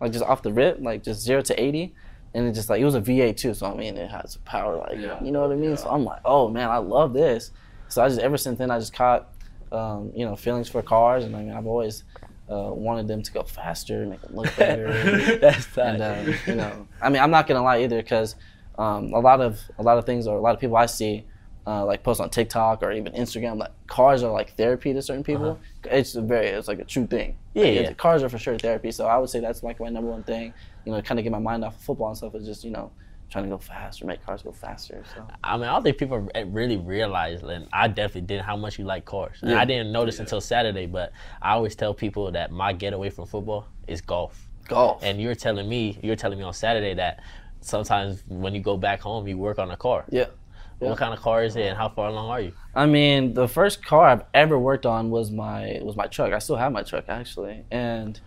[0.01, 1.93] like just off the rip, like just zero to eighty
[2.33, 4.77] and it just like it was a V8 too, so I mean it has power,
[4.77, 5.21] like Yeah.
[5.23, 5.75] you know what I mean.
[5.77, 7.51] So I'm like, oh man, I love this.
[7.89, 9.29] So I just ever since then I just caught,
[9.71, 12.03] um, you know, feelings for cars, and I mean I've always
[12.49, 15.37] uh, wanted them to go faster, make them look better.
[15.41, 18.35] That's and uh, you know, I mean, I'm not gonna lie either, because
[18.77, 21.25] um, a lot of a lot of things or a lot of people I see.
[21.65, 25.21] Uh, like post on TikTok or even Instagram, like cars are like therapy to certain
[25.21, 25.59] people.
[25.83, 27.31] It's a very, it's like a true thing.
[27.31, 27.65] Uh-huh.
[27.65, 27.93] Yeah, Like, yeah.
[27.95, 28.89] Cars are for sure therapy.
[28.89, 30.53] So I would say that's like my number one thing.
[30.87, 32.71] You know, kind of get my mind off of football and stuff is just you
[32.71, 32.91] know
[33.29, 35.03] trying to go faster, make cars go faster.
[35.13, 38.79] So I mean, I don't think people really realize, and I definitely did, how much
[38.79, 39.39] you like cars.
[39.41, 39.59] And Yeah.
[39.59, 41.11] I didn't notice until Saturday, but
[41.41, 44.47] I always tell people that my getaway from football is golf.
[44.69, 45.03] golf.
[45.03, 47.19] And you're telling me, you're telling me on Saturday that
[47.59, 50.05] sometimes when you go back home, you work on a car.
[50.09, 50.27] yeah.
[50.79, 50.89] Yeah.
[50.89, 52.53] What kind of car is it, and how far along are you?
[52.75, 56.31] I mean, the first car I've ever worked on was my was my truck.
[56.33, 58.19] I still have my truck actually, and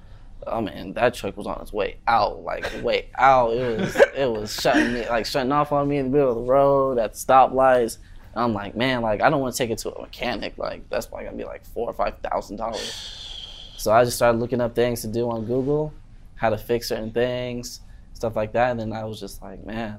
[0.47, 3.53] I mean that truck was on its way out, like way out.
[3.53, 6.37] It was it was shutting me like shutting off on me in the middle of
[6.37, 7.99] the road at stoplights.
[8.35, 10.57] I'm like, man, like I don't want to take it to a mechanic.
[10.57, 13.75] Like that's probably gonna be like four or five thousand dollars.
[13.77, 15.93] So I just started looking up things to do on Google,
[16.37, 17.81] how to fix certain things,
[18.13, 18.73] stuff like that.
[18.73, 19.99] And then I was just like, man,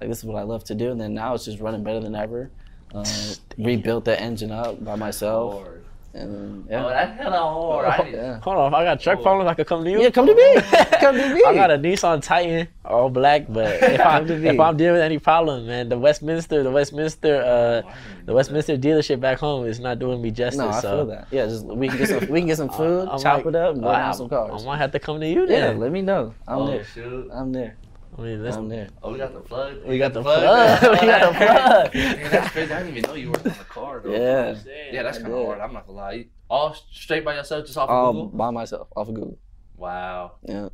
[0.00, 0.90] like this is what I love to do.
[0.90, 2.50] And then now it's just running better than ever.
[2.94, 3.04] Uh,
[3.56, 5.66] rebuilt that engine up by myself.
[6.14, 6.84] And yeah.
[6.84, 7.86] Oh, that's hella hard.
[7.86, 8.40] I need- yeah.
[8.40, 10.02] Hold on, if I got truck problems, I could come to you.
[10.02, 10.60] Yeah, come to me.
[11.00, 11.42] come to me.
[11.46, 14.48] I got a Nissan Titan, all black, but if, I, Come to me.
[14.50, 17.92] if I'm dealing with any problem, man, the Westminster, the Westminster, uh,
[18.26, 20.58] the Westminster dealership back home is not doing me justice.
[20.58, 21.28] no, I so feel that.
[21.30, 23.56] Yeah, just we can get some we can get some food, I chop might- it
[23.56, 24.62] up, and go I, some cars.
[24.62, 25.80] I might have to come to you yeah, then.
[25.80, 26.34] let me know.
[26.46, 26.84] I'm Oh, there.
[26.84, 27.30] shoot.
[27.32, 27.76] I'm there.
[28.16, 28.88] I mean, let's, I'm there.
[29.02, 29.84] Oh, we got the plug.
[29.86, 30.82] we got the plug.
[31.00, 31.94] we got the plug.
[31.94, 32.72] Man, that's crazy.
[32.72, 34.10] I didn't even know you worked on the car, though.
[34.12, 34.54] Yeah.
[34.92, 35.60] Yeah, that's kind of hard.
[35.60, 36.26] I'm not gonna lie.
[36.50, 38.28] All straight by yourself, just off of All Google.
[38.28, 39.38] by myself off of Google.
[39.76, 40.32] Wow.
[40.46, 40.68] Yeah.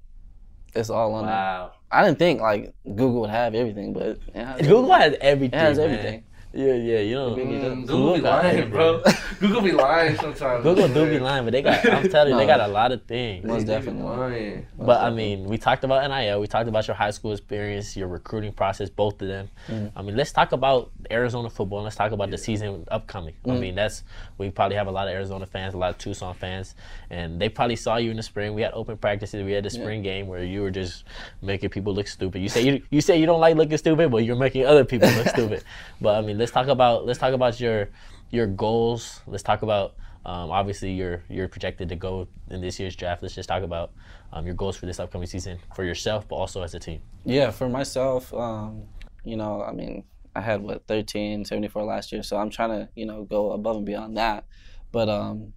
[0.75, 1.35] It's all on there.
[1.35, 1.73] Wow.
[1.91, 5.59] I didn't think like Google would have everything, but yeah, Google has everything.
[5.59, 6.25] it has man.
[6.55, 6.87] Everything.
[6.87, 7.31] Yeah, yeah, you know.
[7.37, 8.71] Mm, Google Google be lying, everything.
[8.71, 9.03] bro.
[9.41, 10.63] Google be lying sometimes.
[10.63, 11.89] Google do be lying, but they got.
[11.91, 13.45] I'm telling you, they got a lot of things.
[13.45, 14.03] Most definitely.
[14.03, 14.67] lying.
[14.79, 16.41] But I mean, we talked about NIL.
[16.41, 19.49] We talked about your high school experience, your recruiting process, both of them.
[19.69, 19.99] Mm-hmm.
[19.99, 21.79] I mean, let's talk about Arizona football.
[21.81, 23.35] and Let's talk about the season upcoming.
[23.45, 23.61] I Mm.
[23.61, 24.05] mean, that's
[24.39, 26.75] we probably have a lot of Arizona fans, a lot of Tucson fans,
[27.11, 28.55] and they probably saw you in the spring.
[28.55, 29.45] We had open practices.
[29.45, 31.05] We had the spring game where you were just
[31.43, 32.41] making people look stupid.
[32.41, 35.09] You say you you say you don't like looking stupid, but you're making other people
[35.11, 35.63] look stupid.
[36.01, 37.91] But I mean, let's talk about let's talk about your
[38.31, 39.21] your goals.
[39.27, 43.23] Let's talk about um, obviously you're you're projected to go in this year's draft.
[43.23, 43.93] Let's just talk about
[44.33, 47.01] um, your goals for this upcoming season for yourself, but also as a team.
[47.25, 48.85] Yeah, for myself, um,
[49.25, 52.89] you know, I mean, I had what 13, 74 last year, so I'm trying to,
[52.95, 54.45] you know, go above and beyond that.
[54.93, 55.53] But um,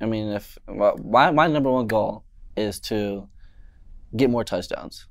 [0.00, 2.24] I mean, if well, my my number one goal
[2.56, 3.28] is to
[4.16, 5.06] get more touchdowns,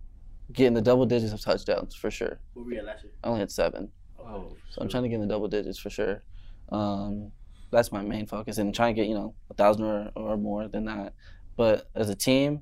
[0.52, 2.40] get in the double digits of touchdowns for sure.
[2.54, 3.14] Who were you last year?
[3.24, 3.92] I only had seven,
[4.28, 6.24] Oh, so I'm trying to get in the double digits for sure.
[6.70, 7.32] Um,
[7.72, 10.68] that's my main focus, and trying to get you know a thousand or, or more
[10.68, 11.14] than that.
[11.56, 12.62] But as a team,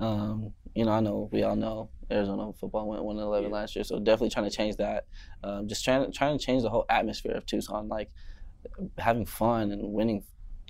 [0.00, 3.74] um, you know, I know we all know Arizona football went one and eleven last
[3.76, 5.04] year, so definitely trying to change that.
[5.42, 8.10] Um, just trying to trying to change the whole atmosphere of Tucson, like
[8.98, 10.24] having fun and winning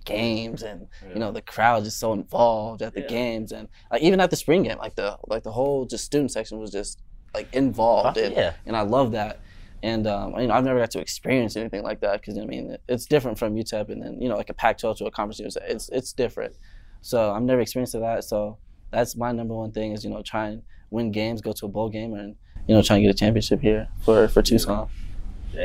[0.05, 4.20] games, and you know the crowd just so involved at the games, and like even
[4.20, 7.03] at the spring game, like the like the whole just student section was just
[7.34, 8.55] like involved, Oh, and, yeah.
[8.64, 9.41] and I love that.
[9.82, 12.76] And um, you know, I've never got to experience anything like that because I mean,
[12.88, 15.60] it's different from UTEP, and then you know, like a Pac-12 to a conference USA.
[15.66, 16.56] It's it's different.
[17.02, 18.24] So I've never experienced that.
[18.24, 18.58] So
[18.90, 21.68] that's my number one thing is you know try and win games, go to a
[21.68, 24.88] bowl game, and you know try and get a championship here for for Tucson,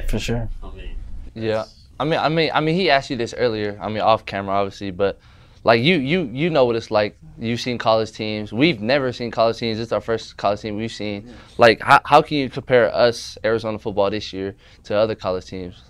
[0.07, 0.49] for sure.
[0.63, 0.95] I mean,
[1.33, 1.65] Yeah.
[1.99, 3.77] I mean, I mean, I mean, he asked you this earlier.
[3.79, 5.19] I mean, off camera, obviously, but
[5.63, 7.17] like you, you, you know what it's like.
[7.37, 8.51] You've seen college teams.
[8.51, 9.77] We've never seen college teams.
[9.77, 11.33] This is our first college team we've seen.
[11.57, 15.81] Like, how, how can you compare us Arizona football this year to other college teams?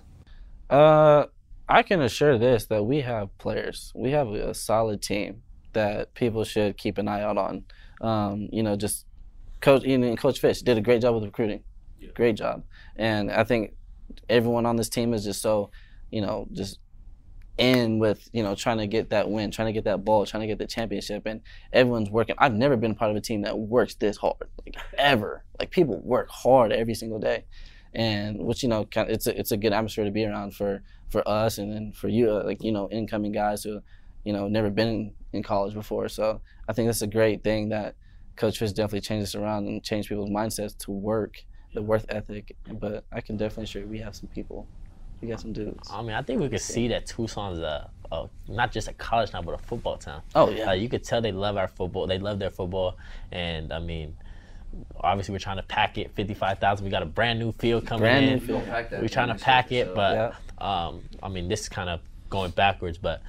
[0.70, 1.26] Uh,
[1.68, 3.92] I can assure this that we have players.
[3.96, 5.44] We have a solid team
[5.74, 7.66] that people should keep an eye out on.
[8.02, 9.06] Um, you know, just
[9.62, 9.84] coach.
[9.84, 11.64] You know, Coach Fisch did a great job with recruiting.
[12.16, 12.64] Great job,
[12.98, 13.74] and I think
[14.28, 15.70] everyone on this team is just so,
[16.10, 16.80] you know, just
[17.58, 20.42] in with you know trying to get that win, trying to get that ball, trying
[20.42, 21.42] to get the championship, and
[21.74, 22.36] everyone's working.
[22.38, 24.36] I've never been part of a team that works this hard,
[24.66, 25.44] like ever.
[25.60, 27.46] Like people work hard every single day,
[27.94, 30.56] and which you know, kind of, it's a, it's a good atmosphere to be around
[30.56, 33.82] for for us, and then for you, uh, like you know, incoming guys who,
[34.24, 36.10] you know, never been in, college before.
[36.10, 37.96] So I think that's a great thing that
[38.36, 41.44] Coach Fisch definitely changed us around and changed people's mindsets to work,
[41.74, 42.56] the worth ethic.
[42.72, 44.68] But I can definitely you we have some people,
[45.22, 45.90] we got some dudes.
[45.92, 49.32] I mean, I think we could see that Tucson's a, a not just a college
[49.32, 50.22] town, but a football town.
[50.36, 50.70] Oh yeah.
[50.70, 52.08] Uh, you could tell they love our football.
[52.08, 52.98] They love their football,
[53.32, 54.18] and I mean,
[55.00, 56.12] obviously we're trying to pack it.
[56.16, 56.86] Fifty-five thousand.
[56.86, 58.40] We got a brand new field coming Brand in.
[58.40, 58.64] new field.
[59.02, 62.98] We're trying to pack it, but um, I mean, this is kind of going backwards.
[62.98, 63.22] But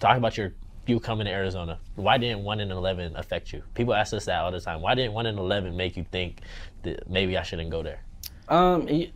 [0.00, 0.52] talk about your
[0.86, 1.78] you coming to Arizona?
[1.96, 3.62] Why didn't one in eleven affect you?
[3.74, 4.80] People ask us that all the time.
[4.82, 6.40] Why didn't one in eleven make you think
[6.82, 8.00] that maybe I shouldn't go there?
[8.48, 9.10] Um, y-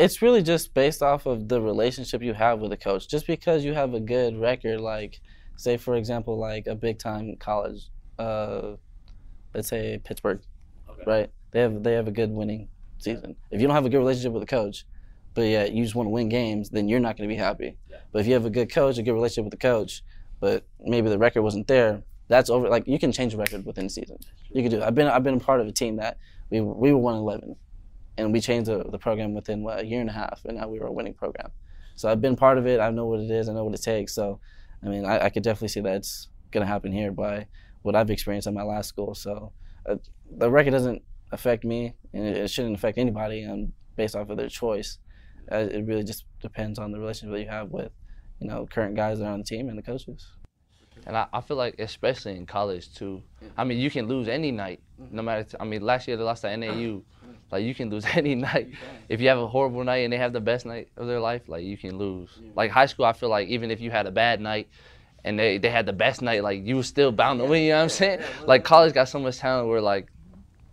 [0.00, 3.06] it's really just based off of the relationship you have with the coach.
[3.06, 5.20] Just because you have a good record, like
[5.56, 8.76] say for example, like a big time college, uh,
[9.54, 10.40] let's say Pittsburgh,
[11.06, 11.30] right?
[11.50, 13.36] They have they have a good winning season.
[13.50, 14.86] If you don't have a good relationship with the coach,
[15.34, 17.76] but yeah, you just want to win games, then you're not going to be happy.
[18.10, 20.02] But if you have a good coach, a good relationship with the coach,
[20.40, 22.70] but maybe the record wasn't there, that's over.
[22.70, 24.16] Like you can change the record within season.
[24.50, 24.78] You can do.
[24.78, 24.82] It.
[24.82, 26.16] I've been I've been a part of a team that
[26.48, 27.56] we we were one eleven,
[28.20, 30.68] and we changed the, the program within what, a year and a half, and now
[30.68, 31.50] we were a winning program.
[31.96, 32.80] So I've been part of it.
[32.80, 33.48] I know what it is.
[33.48, 34.14] I know what it takes.
[34.14, 34.40] So,
[34.84, 37.46] I mean, I, I could definitely see that it's gonna happen here by
[37.82, 39.14] what I've experienced at my last school.
[39.14, 39.52] So,
[39.88, 39.96] uh,
[40.30, 41.02] the record doesn't
[41.32, 44.98] affect me, and it, it shouldn't affect anybody um, based off of their choice.
[45.50, 47.90] Uh, it really just depends on the relationship that you have with,
[48.40, 50.28] you know, current guys that are on the team and the coaches.
[51.06, 53.22] And I, I feel like, especially in college too.
[53.56, 55.46] I mean, you can lose any night, no matter.
[55.58, 57.02] I mean, last year they lost to NAU.
[57.50, 58.70] Like you can lose any night.
[59.08, 61.48] If you have a horrible night and they have the best night of their life,
[61.48, 62.30] like you can lose.
[62.54, 64.68] Like high school, I feel like even if you had a bad night,
[65.24, 67.62] and they, they had the best night, like you were still bound to win.
[67.64, 68.20] You know what I'm saying?
[68.46, 70.08] Like college got so much talent where like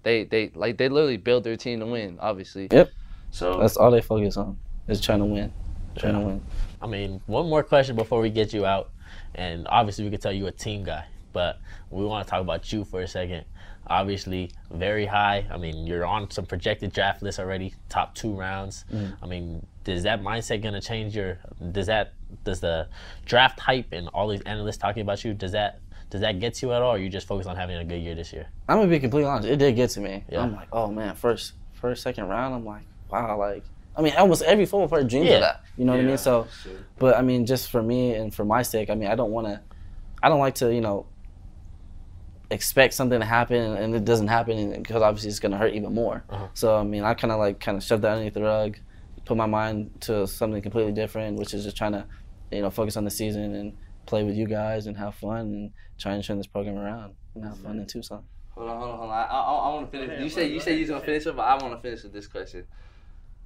[0.04, 2.18] they they like they literally build their team to win.
[2.22, 2.70] Obviously.
[2.72, 2.92] Yep.
[3.32, 4.58] So That's all they focus on
[4.88, 5.52] is trying to win,
[5.98, 6.42] trying to win.
[6.82, 8.92] I mean, one more question before we get you out,
[9.36, 11.60] and obviously we could tell you a team guy, but
[11.90, 13.46] we want to talk about you for a second.
[13.90, 15.46] Obviously, very high.
[15.52, 18.86] I mean, you're on some projected draft lists already, top two rounds.
[18.94, 19.24] Mm-hmm.
[19.24, 21.40] I mean, is that mindset gonna change your?
[21.72, 22.14] Does that
[22.44, 22.88] does the
[23.26, 25.34] draft hype and all these analysts talking about you?
[25.34, 25.80] Does that
[26.10, 26.96] does that get you at all?
[26.96, 28.48] Or you just focus on having a good year this year?
[28.68, 29.48] I'm gonna be completely honest.
[29.48, 30.24] It did get to me.
[30.30, 30.42] Yeah.
[30.42, 32.54] I'm like, oh man, first, first, second round.
[32.56, 33.64] I'm like, wow, like,
[33.96, 35.36] I mean, almost every football player dreams Yeah.
[35.36, 35.64] of that.
[35.78, 36.18] You know what I mean?
[36.18, 36.48] So,
[37.00, 39.48] but I mean, just for me and for my sake, I mean, I don't want
[39.48, 39.62] to,
[40.22, 41.06] I don't like to, you know,
[42.50, 45.94] expect something to happen and, and it doesn't happen because obviously it's gonna hurt even
[45.94, 46.24] more.
[46.30, 46.48] Uh-huh.
[46.54, 48.78] So I mean, I kind of like kind of shoved that underneath the rug,
[49.26, 52.06] put my mind to something completely different, which is just trying to,
[52.52, 55.72] you know, focus on the season and play with you guys and have fun and
[55.98, 58.24] try and turn this program around and have fun in Tucson.
[58.52, 59.18] Hold on, hold on, hold on.
[59.18, 60.24] I, I, I want to finish.
[60.24, 62.28] You say you say you're gonna finish it, but I want to finish with this
[62.28, 62.66] question.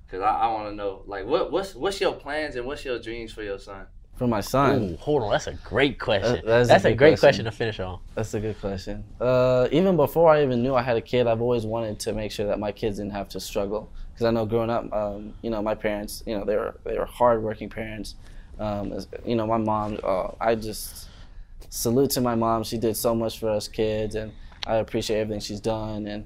[0.09, 2.99] Cause I, I want to know, like, what what's what's your plans and what's your
[2.99, 3.87] dreams for your son?
[4.21, 6.33] For my son, Ooh, hold on, that's a great question.
[6.35, 7.19] That- that's that's a a great question.
[7.21, 7.97] question to finish on.
[8.13, 9.03] That's a good question.
[9.19, 12.31] Uh, even before I even knew I had a kid, I've always wanted to make
[12.31, 13.89] sure that my kids didn't have to struggle.
[14.13, 16.99] Because I know growing up, um, you know, my parents, you know, they were they
[16.99, 18.13] were hardworking parents.
[18.59, 21.07] Um, as- you know, my mom, uh, I just
[21.69, 22.63] salute to my mom.
[22.63, 24.33] She did so much for us kids, and
[24.67, 26.05] I appreciate everything she's done.
[26.05, 26.25] And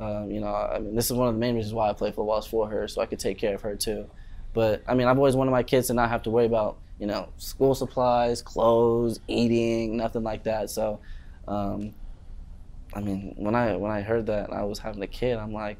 [0.00, 2.10] um, you know, I mean, this is one of the main reasons why I play
[2.10, 4.08] football is for her, so I could take care of her too.
[4.54, 7.06] But I mean, I've always wanted my kids to not have to worry about you
[7.06, 10.70] know school supplies, clothes, eating, nothing like that.
[10.70, 11.00] So,
[11.48, 11.94] um,
[12.94, 15.52] I mean, when I when I heard that and I was having a kid, I'm
[15.52, 15.78] like,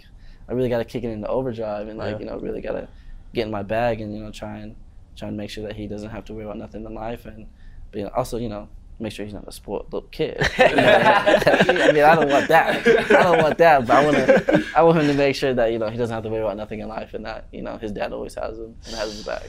[0.49, 2.19] I really got to kick it into overdrive and like Yeah.
[2.21, 2.89] you know really got to
[3.33, 4.77] get in my bag and you know try and
[5.17, 7.47] try and make sure that he doesn't have to worry about nothing in life and
[7.93, 8.69] but you know, also you know
[9.01, 10.37] make sure he's not a spoiled little kid.
[10.59, 12.87] You know, I mean, I don't want that.
[12.87, 14.65] I don't want that, but I want to.
[14.77, 16.57] I want him to make sure that you know he doesn't have to worry about
[16.57, 19.25] nothing in life, and that you know his dad always has him and has his
[19.27, 19.49] back.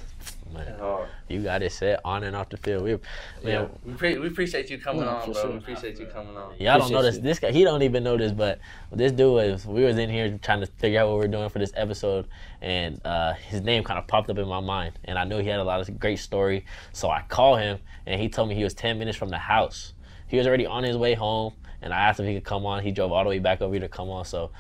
[0.54, 2.84] Man, you got it set on and off the field.
[2.84, 2.98] We,
[3.44, 5.34] man, we, pre- we appreciate you coming No, on, bro.
[5.42, 5.52] sure.
[5.52, 6.54] We appreciate you coming on.
[6.60, 7.40] Y'all don't know Appreciate this.
[7.40, 8.60] This guy, he don't even know this, but
[8.92, 9.66] this dude was.
[9.66, 12.28] We was in here trying to figure out what we are doing for this episode,
[12.62, 15.50] and uh, his name kind of popped up in my mind, and I knew he
[15.50, 16.66] had a lot of great story.
[16.94, 19.94] So I called him, and he told me he was ten minutes from the house.
[20.28, 22.84] He was already on his way home, and I asked if he could come on.
[22.84, 24.26] He drove all the way back over here to come on.
[24.26, 24.52] So,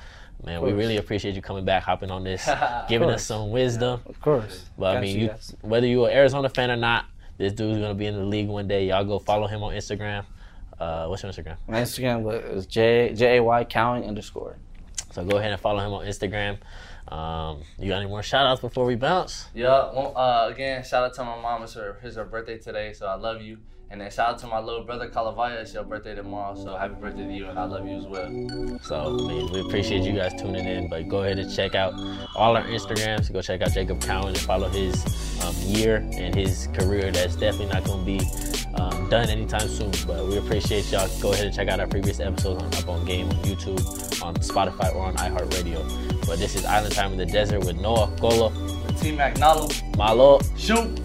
[0.46, 2.48] man, we really appreciate you coming back, hopping on this,
[2.89, 4.02] giving us some wisdom.
[4.06, 4.66] Of course.
[4.78, 5.56] But I mean, you you, guys.
[5.62, 7.06] whether you're an Arizona fan or not,
[7.38, 8.88] this dude's gonna be in the league one day.
[8.88, 10.26] Y'all go follow him on Instagram.
[10.80, 11.58] Uh, what's your Instagram?
[11.68, 14.58] My Instagram is J J A Y Cowing underscore.
[15.12, 16.58] So go ahead and follow him on Instagram.
[17.08, 19.48] Um, you got any more shout outs before we bounce?
[19.54, 19.68] Yeah.
[19.68, 21.64] Well, uh, again, shout out to my mom.
[21.64, 23.60] It's her, it's her birthday today, so I love you.
[23.92, 25.62] And then shout out to my little brother Calavaya.
[25.62, 28.80] It's your birthday tomorrow, so happy birthday to you, and I love you as well.
[28.84, 30.90] So I mean, we appreciate you guys tuning in.
[30.90, 31.94] But go ahead and check out
[32.36, 33.32] all our Instagrams.
[33.32, 34.96] Go check out Jacob Cowing and follow his
[35.44, 37.12] um, year and his career.
[37.12, 39.92] That's definitely not going to be um, done anytime soon.
[40.08, 41.08] But we appreciate y'all.
[41.22, 44.34] Go ahead and check out our previous episodes on Up on Game on YouTube, on
[44.36, 46.26] Spotify, or on iHeartRadio.
[46.26, 48.50] But this is Island Time in the Desert with Noah Golo,
[49.00, 50.42] Team McNalo, Malo.
[50.58, 51.05] shoot.